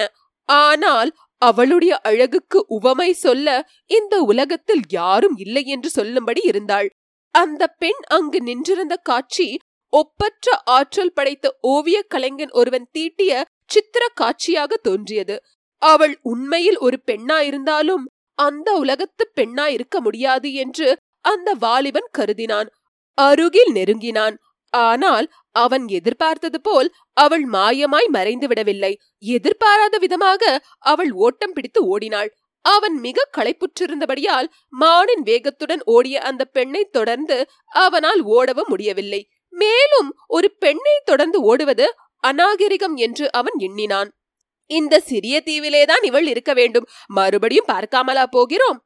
ஆனால் 0.50 1.12
அவளுடைய 1.42 1.94
அழகுக்கு 2.00 2.60
உவமை 2.68 3.10
சொல்ல 3.16 3.48
இந்த 3.90 4.16
உலகத்தில் 4.22 4.84
யாரும் 4.90 5.38
இல்லை 5.38 5.64
என்று 5.66 5.90
சொல்லும்படி 5.90 6.42
இருந்தாள். 6.44 6.90
அந்த 7.36 7.62
பெண் 7.78 8.02
அங்கு 8.08 8.40
நின்றிருந்த 8.42 8.96
காட்சி 9.04 9.48
ஒப்பற்ற 9.94 10.56
ஆற்றல் 10.70 11.14
படைத்த 11.14 11.46
ஓவிய 11.62 11.98
கலைஞன் 12.08 12.52
ஒருவன் 12.52 12.88
தீட்டிய 12.92 13.32
சித்திர 13.66 14.04
காட்சியாக 14.14 14.78
தோன்றியது. 14.82 15.36
அவள் 15.82 16.16
உண்மையில் 16.22 16.78
ஒரு 16.78 16.98
பெண்ணாயிருந்தாலும் 17.06 18.06
அந்த 18.38 18.70
உலகத்து 18.74 19.24
பெண்ணாயிருக்க 19.36 19.96
முடியாது 20.00 20.50
என்று 20.54 20.88
அந்த 21.22 21.54
வாலிபன் 21.54 22.10
கருதினான். 22.18 22.70
அருகில் 23.18 23.72
நெருங்கினான். 23.72 24.36
ஆனால் 24.74 25.28
அவன் 25.56 25.88
எதிர்பார்த்தது 25.88 26.62
போல் 26.62 26.94
அவள் 27.14 27.46
மாயமாய் 27.46 28.08
மறைந்து 28.08 28.48
விடவில்லை. 28.48 29.00
எதிர்பாராத 29.18 29.98
விதமாக 29.98 30.66
அவள் 30.78 31.12
ஓட்டம் 31.12 31.54
பிடித்து 31.54 31.86
ஓடினாள். 31.86 32.30
அவன் 32.66 32.96
மிக 33.00 33.28
களைப்புற்றிருந்தபடியால் 33.38 34.48
மானின் 34.70 35.24
வேகத்துடன் 35.24 35.82
ஓடிய 35.86 36.22
அந்த 36.22 36.46
பெண்ணை 36.46 36.84
தொடர்ந்து 36.92 37.38
அவனால் 37.70 38.22
ஓடவும் 38.26 38.68
முடியவில்லை. 38.68 39.22
மேலும் 39.50 40.10
ஒரு 40.28 40.52
பெண்ணை 40.60 41.02
தொடர்ந்து 41.06 41.42
ஓடுவது 41.42 41.96
அநாகரிகம் 42.24 42.96
என்று 42.96 43.32
அவன் 43.32 43.58
எண்ணினான். 43.58 44.10
இந்த 44.66 45.00
சிறிய 45.00 45.36
தீவிலேதான் 45.46 46.04
இவள் 46.04 46.28
இருக்க 46.28 46.54
வேண்டும். 46.54 46.88
மறுபடியும் 47.08 47.70
பார்க்காமலா 47.72 48.24
போகிறோம். 48.24 48.80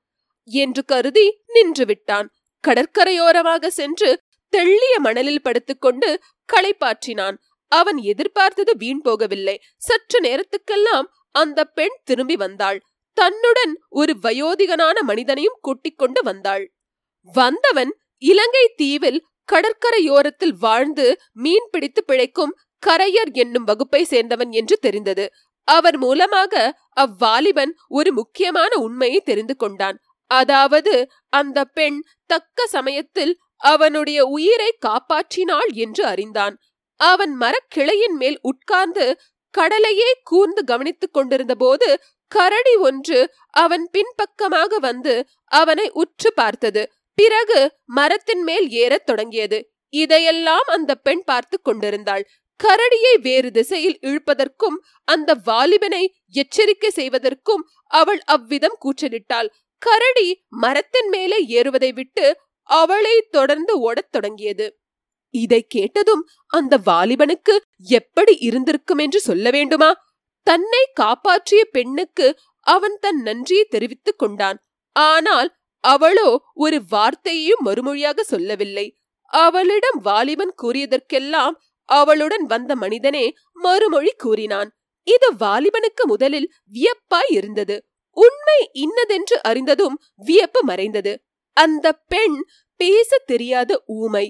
என்று 0.45 0.85
கருதி 0.85 1.27
நின்று 1.45 1.85
விட்டான் 1.85 2.27
கடற்கரையோரமாக 2.63 3.67
சென்று 3.67 4.09
தெள்ளிய 4.53 4.95
மணலில் 4.97 5.41
படுத்துக்கொண்டு 5.41 6.09
களைப்பாற்றினான். 6.49 7.37
அவன் 7.71 7.97
எதிர்பார்த்தது 7.97 8.71
வீண் 8.77 9.01
போகவில்லை. 9.05 9.55
சற்று 9.77 10.19
நேரத்துக்கெல்லாம் 10.21 11.07
அந்த 11.31 11.63
பெண் 11.63 11.95
திரும்பி 12.03 12.35
வந்தாள். 12.35 12.79
தன்னுடன் 13.17 13.73
ஒரு 13.89 14.13
வயோதிகனான 14.21 14.97
மனிதனையும் 15.01 15.59
கூட்டிக் 15.61 15.97
கொண்டு 15.97 16.21
வந்தாள். 16.23 16.65
வந்தவன் 17.33 17.91
இலங்கை 18.17 18.65
தீவில் 18.75 19.19
கடற்கரையோரத்தில் 19.49 20.55
வாழ்ந்து 20.59 21.19
மீன் 21.31 21.67
பிடித்து 21.71 22.01
பிழைக்கும் 22.07 22.55
கரையர் 22.83 23.31
என்னும் 23.33 23.63
வகுப்பை 23.63 24.01
சேர்ந்தவன் 24.09 24.51
என்று 24.51 24.77
தெரிந்தது. 24.77 25.25
அவர் 25.67 25.97
மூலமாக 25.97 26.73
அவ்வாலிபன் 26.99 27.71
ஒரு 27.87 28.13
முக்கியமான 28.13 28.71
உண்மையை 28.77 29.19
தெரிந்து 29.19 29.55
கொண்டான். 29.55 29.97
அதாவது 30.31 30.93
அந்த 31.29 31.59
பெண் 31.77 31.97
தக்க 32.25 32.67
சமயத்தில் 32.67 33.33
அவனுடைய 33.63 34.19
உயிரை 34.27 34.71
காப்பாற்றினாள் 34.85 35.71
என்று 35.75 36.03
அறிந்தான். 36.05 36.55
அவன் 36.99 37.33
மரக்கிளையின் 37.41 38.17
மேல் 38.17 38.37
உட்கார்ந்து 38.41 39.05
கடலையே 39.53 40.09
கூர்ந்து 40.23 40.61
கவனித்துக் 40.63 41.13
கொண்டிருந்த 41.13 41.53
போது 41.55 41.87
கரடி 42.31 42.75
ஒன்று 42.79 43.19
அவன் 43.55 43.85
பின்பக்கமாக 43.91 44.79
வந்து 44.79 45.13
அவனை 45.51 45.87
உற்று 45.93 46.29
பார்த்தது. 46.33 46.83
பிறகு 47.17 47.59
மரத்தின் 47.93 48.43
மேல் 48.43 48.67
ஏறத் 48.75 49.05
தொடங்கியது. 49.05 49.59
இதையெல்லாம் 49.93 50.67
அந்த 50.67 50.91
பெண் 50.95 51.23
பார்த்து 51.23 51.57
கொண்டிருந்தாள். 51.61 52.23
கரடியை 52.59 53.13
வேறு 53.21 53.51
திசையில் 53.51 53.97
இழுப்பதற்கும் 54.01 54.77
அந்த 55.03 55.29
வாலிபனை 55.45 56.03
எச்சரிக்கை 56.33 56.89
செய்வதற்கும் 56.89 57.63
அவள் 57.91 58.21
அவ்விதம் 58.25 58.77
கூச்சலிட்டாள். 58.79 59.49
கரடி 59.81 60.45
மரத்தின் 60.47 61.09
மேலே 61.09 61.37
ஏறுவதை 61.47 61.93
விட்டு 61.93 62.25
அவளை 62.69 63.15
தொடர்ந்து 63.31 63.79
ஓடத் 63.79 64.11
தொடங்கியது. 64.11 64.67
இதை 65.33 65.61
கேட்டதும் 65.67 66.23
அந்த 66.47 66.77
வாலிபனுக்கு 66.85 67.55
எப்படி 67.77 68.37
இருந்திருக்கும் 68.39 68.97
என்று 68.97 69.19
சொல்ல 69.19 69.49
வேண்டுமா? 69.49 69.89
தன்னை 70.47 70.83
காப்பாற்றிய 70.93 71.65
பெண்ணுக்கு 71.65 72.27
அவன் 72.59 72.97
தன் 73.01 73.21
நன்றியை 73.21 73.65
தெரிவித்துக் 73.69 74.19
கொண்டான். 74.19 74.59
ஆனால் 74.95 75.49
அவளோ 75.83 76.29
ஒரு 76.53 76.81
வார்த்தையையும் 76.91 77.65
மறுமொழியாக 77.65 78.19
சொல்லவில்லை. 78.23 78.97
அவளிடம் 79.33 79.99
வாலிபன் 80.01 80.53
கூறியதற்கெல்லாம் 80.63 81.55
அவளுடன் 81.89 82.45
வந்த 82.45 82.75
மனிதனே 82.75 83.25
மறுமொழி 83.53 84.13
கூறினான். 84.17 84.69
இது 85.07 85.27
வாலிபனுக்கு 85.33 86.03
முதலில் 86.05 86.51
வியப்பாய் 86.73 87.31
இருந்தது. 87.31 87.75
உண்மை 88.15 88.59
இன்னதென்று 88.75 89.37
அறிந்ததும் 89.43 89.95
வியப்பு 90.25 90.61
மறைந்தது. 90.63 91.13
அந்த 91.57 91.85
பெண் 92.07 92.37
பேச 92.79 93.19
தெரியாத 93.25 93.71
ஊமை 93.95 94.25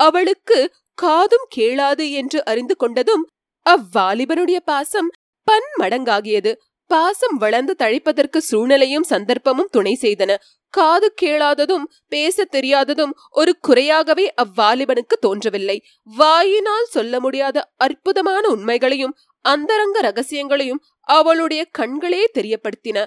அவளுக்கு 0.00 0.58
காதும் 0.98 1.46
கேளாது 1.56 2.04
என்று 2.12 2.38
அறிந்து 2.44 2.74
கொண்டதும் 2.76 3.24
அவ்வாலிபனுடைய 3.66 4.58
பாசம் 4.64 5.10
பன்மடங்காகியது. 5.46 6.52
பாசம் 6.90 7.36
வளர்ந்து 7.36 7.74
தழைப்பதற்கு 7.78 8.38
சூழ்நிலையும் 8.40 9.08
சந்தர்ப்பமும் 9.10 9.70
துணை 9.70 9.92
செய்தன. 10.00 10.30
காது 10.74 11.08
கேளாததும் 11.22 11.84
பேச 12.08 12.44
தெரியாததும் 12.50 13.12
ஒரு 13.30 13.52
குறையாகவே 13.68 14.26
அவ்வாலிபனுக்கு 14.42 15.16
தோன்றவில்லை. 15.20 15.76
வாயினால் 16.16 16.88
சொல்ல 16.88 17.20
முடியாத 17.20 17.66
அற்புதமான 17.76 18.44
உண்மைகளையும் 18.48 19.16
அந்தரங்க 19.44 19.98
ரகசியங்களையும் 20.00 20.82
அவளுடைய 21.08 21.62
கண்களே 21.78 22.22
தெரியப்படுத்தின. 22.34 22.98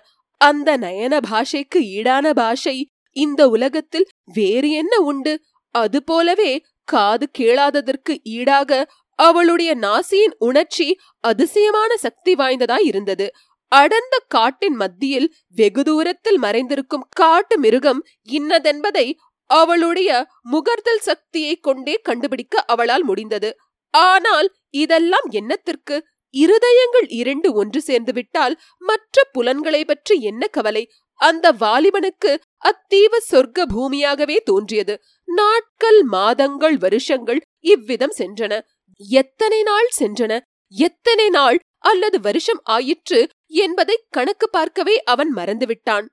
அந்த 0.42 0.78
நயன 0.78 1.20
பாஷைக்கு 1.30 1.80
ஈடான 1.98 2.34
பாஷை. 2.34 2.78
இந்த 3.16 3.50
உலகத்தில் 3.50 4.08
வேறு 4.34 4.70
என்ன 4.72 4.98
உண்டு? 4.98 5.34
அதுபோலவே 5.76 6.52
காது 6.84 7.30
கேளாததற்கு 7.40 8.14
ஈடாக 8.24 8.72
அவளுடைய 9.20 9.76
நாசியின் 9.76 10.34
உணர்ச்சி 10.38 11.00
அதிசயமான 11.20 11.98
சக்தி 11.98 12.34
வாய்ந்ததாய் 12.34 12.86
இருந்தது. 12.86 13.32
அடர்ந்த 13.72 14.16
காட்டின் 14.28 14.76
மத்தியில் 14.76 15.34
வெகு 15.56 15.84
தூரத்தில் 15.84 16.40
மறைந்திருக்கும் 16.42 17.06
காட்டு 17.10 17.60
மிருகம் 17.60 18.02
இன்னதென்பதை 18.32 19.14
அவளுடைய 19.50 20.28
முகர்தல் 20.52 21.02
சக்தியை 21.02 21.56
கொண்டே 21.56 21.94
கண்டுபிடிக்க 21.94 22.64
அவளால் 22.68 23.04
முடிந்தது. 23.04 23.50
ஆனால் 23.94 24.48
இதெல்லாம் 24.70 25.28
என்னத்திற்கு? 25.32 25.96
இருதயங்கள் 26.34 27.08
இரண்டு 27.08 27.54
ஒன்று 27.54 27.80
சேர்ந்துவிட்டால் 27.88 28.56
மற்ற 28.78 29.24
புலன்களை 29.32 29.86
பற்றி 29.86 30.22
என்ன 30.22 30.48
கவலை? 30.48 30.84
அந்த 31.20 31.52
வாலிபனுக்கு 31.52 32.32
அத்தீவு 32.58 33.20
சொர்க்க 33.32 33.66
பூமியாகவே 33.76 34.38
தோன்றியது. 34.44 34.96
நாட்கள் 35.28 36.04
மாதங்கள் 36.04 36.78
வருஷங்கள் 36.78 37.42
இவ்விதம் 37.60 38.16
சென்றன. 38.18 38.54
எத்தனை 38.98 39.64
நாள் 39.64 39.90
சென்றன? 40.00 40.40
எத்தனை 40.68 41.30
நாள் 41.30 41.58
அல்லது 41.78 42.22
வருஷம் 42.22 42.62
ஆயிற்று 42.64 43.20
என்பதை 43.48 43.96
கணக்கு 44.10 44.50
பார்க்கவே 44.50 45.04
அவன் 45.04 45.32
மறந்துவிட்டான். 45.36 46.06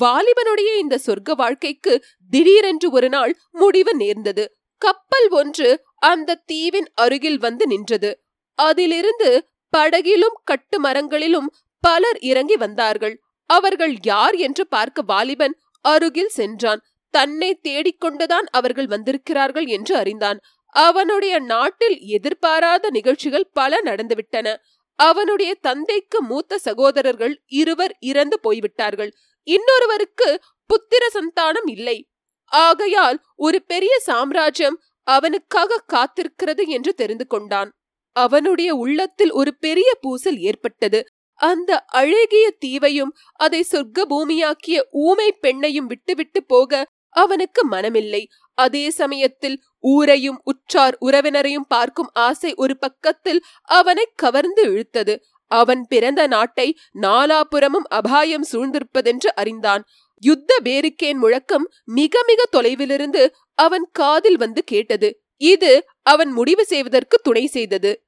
வாலிபனுடைய 0.00 0.70
இந்த 0.78 0.98
சொர்க்க 1.06 1.32
வாழ்க்கைக்கு 1.32 2.04
திடீரென்று 2.30 2.90
ஒரு 2.90 3.08
நாள் 3.08 3.32
முடிவு 3.50 3.94
நேர்ந்தது. 3.94 4.44
கப்பல் 4.82 5.28
ஒன்று 5.30 5.68
அந்த 5.96 6.40
தீவின் 6.46 6.88
அருகில் 6.94 7.38
வந்து 7.38 7.66
நின்றது. 7.66 8.10
அதிலிருந்து 8.54 9.48
படகிலும் 9.76 10.38
கட்டு 10.44 10.80
மரங்களிலும் 10.80 11.52
பலர் 11.80 12.18
இறங்கி 12.18 12.56
வந்தார்கள். 12.56 13.22
அவர்கள் 13.46 13.94
யார் 14.02 14.34
என்று 14.34 14.66
பார்க்க 14.66 15.02
வாலிபன் 15.02 15.54
அருகில் 15.80 16.28
சென்றான். 16.28 16.82
தன்னை 17.10 17.60
தேடிக்கொண்டுதான் 17.62 18.46
அவர்கள் 18.50 18.86
வந்திருக்கிறார்கள் 18.86 19.66
என்று 19.66 19.96
அறிந்தான். 19.96 20.40
அவனுடைய 20.66 21.38
நாட்டில் 21.38 22.00
எதிர்பாராத 22.00 22.90
நிகழ்ச்சிகள் 22.90 23.50
பல 23.52 23.80
நடந்துவிட்டன. 23.84 24.56
அவனுடைய 24.94 25.54
தந்தைக்கு 25.60 26.22
மூத்த 26.22 26.58
சகோதரர்கள் 26.58 27.42
இருவர் 27.46 27.96
இறந்து 28.00 28.40
போய்விட்டார்கள். 28.40 29.14
இன்னொருவருக்கு 29.46 30.28
புத்திர 30.70 31.04
சந்தானம் 31.14 31.68
இல்லை. 31.70 32.08
ஆகையால் 32.44 33.18
ஒரு 33.36 33.62
பெரிய 33.62 33.98
சாம்ராஜ்யம் 33.98 34.82
அவனுக்காக 35.02 35.84
காத்திருக்கிறது 35.92 36.66
என்று 36.66 36.94
தெரிந்து 36.94 37.26
கொண்டான். 37.26 37.70
அவனுடைய 38.12 38.74
உள்ளத்தில் 38.74 39.32
ஒரு 39.32 39.56
பெரிய 39.56 39.94
பூசல் 40.00 40.38
ஏற்பட்டது. 40.38 41.00
அந்த 41.34 41.84
அழகிய 41.84 42.54
தீவையும் 42.58 43.12
அதை 43.32 43.64
சொர்க்க 43.72 44.04
பூமியாக்கிய 44.10 44.80
ஊமை 44.90 45.34
பெண்ணையும் 45.42 45.90
விட்டுவிட்டு 45.92 46.44
போக 46.44 46.86
அவனுக்கு 47.08 47.68
மனமில்லை. 47.68 48.24
அதே 48.54 48.90
சமயத்தில் 48.90 49.62
ஊரையும் 49.78 50.40
உற்றார் 50.44 50.96
உறவினரையும் 51.00 51.68
பார்க்கும் 51.68 52.10
ஆசை 52.12 52.54
ஒரு 52.54 52.78
பக்கத்தில் 52.78 53.40
அவனை 53.62 54.08
கவர்ந்து 54.14 54.64
இழுத்தது. 54.64 55.14
அவன் 55.50 55.86
பிறந்த 55.88 56.26
நாட்டை 56.26 56.78
நாலாபுறமும் 57.00 57.88
அபாயம் 57.88 58.46
சூழ்ந்திருப்பதென்று 58.52 59.30
அறிந்தான். 59.34 59.84
யுத்த 60.22 60.56
பேருக்கேன் 60.64 61.16
முழக்கம் 61.16 61.70
மிக 61.84 62.22
மிக 62.26 62.44
தொலைவிலிருந்து 62.52 63.22
அவன் 63.54 63.88
காதில் 63.92 64.36
வந்து 64.36 64.64
கேட்டது. 64.64 65.22
இது 65.36 65.86
அவன் 66.02 66.30
முடிவு 66.30 66.64
செய்வதற்கு 66.64 67.20
துணை 67.22 67.46
செய்தது. 67.46 68.04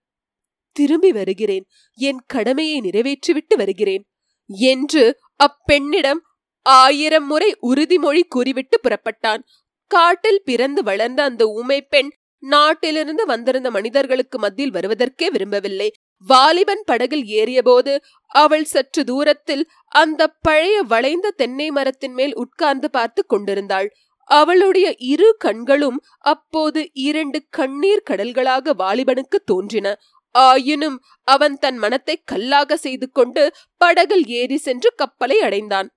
திரும்பி 0.73 1.13
வருகிறேன். 1.13 1.67
என் 1.95 2.21
கடமையை 2.27 2.81
நிறைவேற்றிவிட்டு 2.81 3.57
வருகிறேன். 3.57 4.09
என்று 4.47 5.19
அப்பெண்ணிடம் 5.37 6.21
ஆயிரம் 6.63 7.27
முறை 7.27 7.57
உறுதிமொழி 7.63 8.23
கூறிவிட்டு 8.29 8.81
புறப்பட்டான். 8.81 9.43
காட்டில் 9.87 10.43
பிறந்து 10.45 10.83
வளர்ந்த 10.83 11.23
அந்த 11.23 11.47
ஊமை 11.47 11.83
பெண் 11.83 12.11
நாட்டிலிருந்து 12.39 13.27
வந்திருந்த 13.27 13.71
மனிதர்களுக்கு 13.71 14.39
மத்தியில் 14.39 14.73
வருவதற்கே 14.73 15.31
விரும்பவில்லை. 15.31 15.93
வாலிபன் 16.27 16.83
படகில் 16.85 17.25
ஏறியபோது 17.25 17.99
அவள் 18.27 18.65
சற்று 18.65 19.05
தூரத்தில் 19.05 19.71
அந்த 19.89 20.27
பழைய 20.27 20.83
வளைந்த 20.83 21.31
தென்னை 21.31 21.71
மரத்தின் 21.71 22.13
மேல் 22.13 22.35
உட்கார்ந்து 22.35 22.91
பார்த்து 22.91 23.27
கொண்டிருந்தாள். 23.27 23.95
அவளுடைய 24.33 24.89
இரு 25.13 25.29
கண்களும் 25.39 25.99
அப்போது 26.25 26.81
இரண்டு 27.09 27.39
கண்ணீர் 27.51 28.07
கடல்களாக 28.11 28.75
வாலிபனுக்கு 28.79 29.39
தோன்றின. 29.45 29.89
ஆயினும் 30.35 30.99
அவன் 31.29 31.57
தன் 31.59 31.77
மனத்தை 31.77 32.15
கல்லாக 32.25 32.77
செய்து 32.77 33.07
கொண்டு 33.11 33.43
படகில் 33.77 34.27
ஏறி 34.41 34.57
சென்று 34.57 34.91
கப்பலை 34.97 35.39
அடைந்தான். 35.41 35.89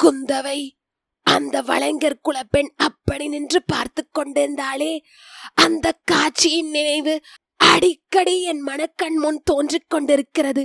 குந்தவை 0.00 0.60
அந்த 1.26 1.56
வளைஞர் 1.60 2.22
குலப்பெண் 2.22 2.70
அப்படி 2.76 3.26
நின்று 3.28 3.60
பார்த்து 3.66 4.02
கொண்டிருந்தாளே. 4.08 4.92
அந்த 5.54 5.86
காட்சியின் 6.04 6.70
நினைவு 6.70 7.14
அடிக்கடி 7.56 8.36
என் 8.42 8.60
மனக்கண் 8.60 9.16
முன் 9.16 9.40
தோன்றிக் 9.44 9.90
கொண்டிருக்கிறது. 9.90 10.64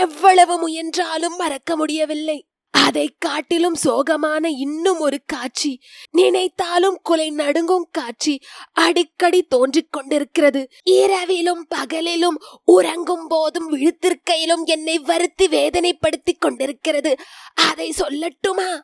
எவ்வளவு 0.00 0.54
முயன்றாலும் 0.58 1.36
மறக்க 1.36 1.76
முடியவில்லை. 1.76 2.38
அதை 2.84 3.16
காட்டிலும் 3.18 3.76
சோகமான 3.84 4.46
இன்னும் 4.46 4.98
ஒரு 4.98 5.22
காட்சி. 5.26 5.80
நினைத்தாலும் 6.10 6.98
குலை 7.02 7.30
நடுங்கும் 7.30 7.88
காட்சி 7.92 8.40
அடிக்கடி 8.72 9.42
தோன்றிக் 9.42 9.92
கொண்டிருக்கிறது. 9.92 10.68
இரவிலும் 10.82 11.66
பகலிலும் 11.76 12.38
உறங்கும் 12.64 13.26
போதும் 13.28 13.76
விழுத்திருக்கையிலும் 13.76 14.64
என்னை 14.64 14.98
வருத்தி 14.98 15.48
வேதனைப்படுத்திக் 15.48 16.38
கொண்டிருக்கிறது. 16.38 17.16
அதை 17.54 17.92
சொல்லட்டுமா? 17.98 18.80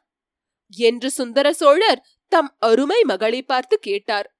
என்று 0.68 1.10
சுந்தர 1.10 1.52
சோழர் 1.52 2.06
தம் 2.28 2.56
அருமை 2.58 3.02
மகளை 3.02 3.42
பார்த்து 3.42 3.78
கேட்டார். 3.78 4.36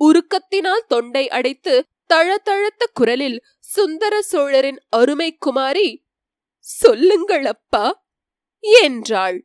உருக்கத்தினால் 0.00 0.86
தொண்டை 0.88 1.28
அடைத்து 1.28 1.86
தழதழத்த 2.14 2.84
குரலில் 2.92 3.42
சுந்தர 3.58 4.22
சோழரின் 4.22 4.80
அருமை 4.88 5.36
குமாரி 5.36 6.02
சொல்லுங்கள் 6.58 7.44
அப்பா 7.44 8.03
என்றாள். 8.82 9.44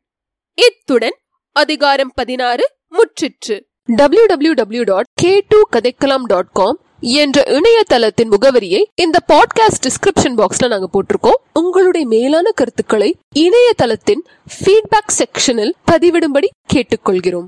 இத்துடன் 0.54 1.16
அதிகாரம் 1.52 2.12
பதினாறு 2.14 2.70
முற்றிற்று. 2.90 3.60
W 3.84 4.26
W 4.26 4.52
W 4.52 4.82
dot 4.82 5.04
K 5.14 5.44
two 5.48 5.62
கதைக்கலாம் 5.72 6.22
டாட் 6.22 6.52
காம் 6.52 6.78
என்ற 7.00 7.42
இணையதளத்தின் 7.46 8.30
முகவரியை 8.30 8.82
இந்த 8.94 9.18
பாட்காஸ்ட் 9.28 9.86
டிஸ்கிரிப்ஷன் 9.86 10.38
பாக்ஸ்ல 10.40 10.68
நாங்க 10.68 10.88
போட்டிருக்கோம். 10.92 11.40
உங்களுடைய 11.52 12.06
மேலான 12.06 12.50
கருத்துக்களை 12.50 13.16
இணையதளத்தின் 13.38 14.22
ஃபீட்பேக் 14.58 15.12
செக்ஷனில் 15.18 15.72
பதிவிடும்படி 15.90 16.48
கேட்டுக்கொள்கிறோம். 16.74 17.46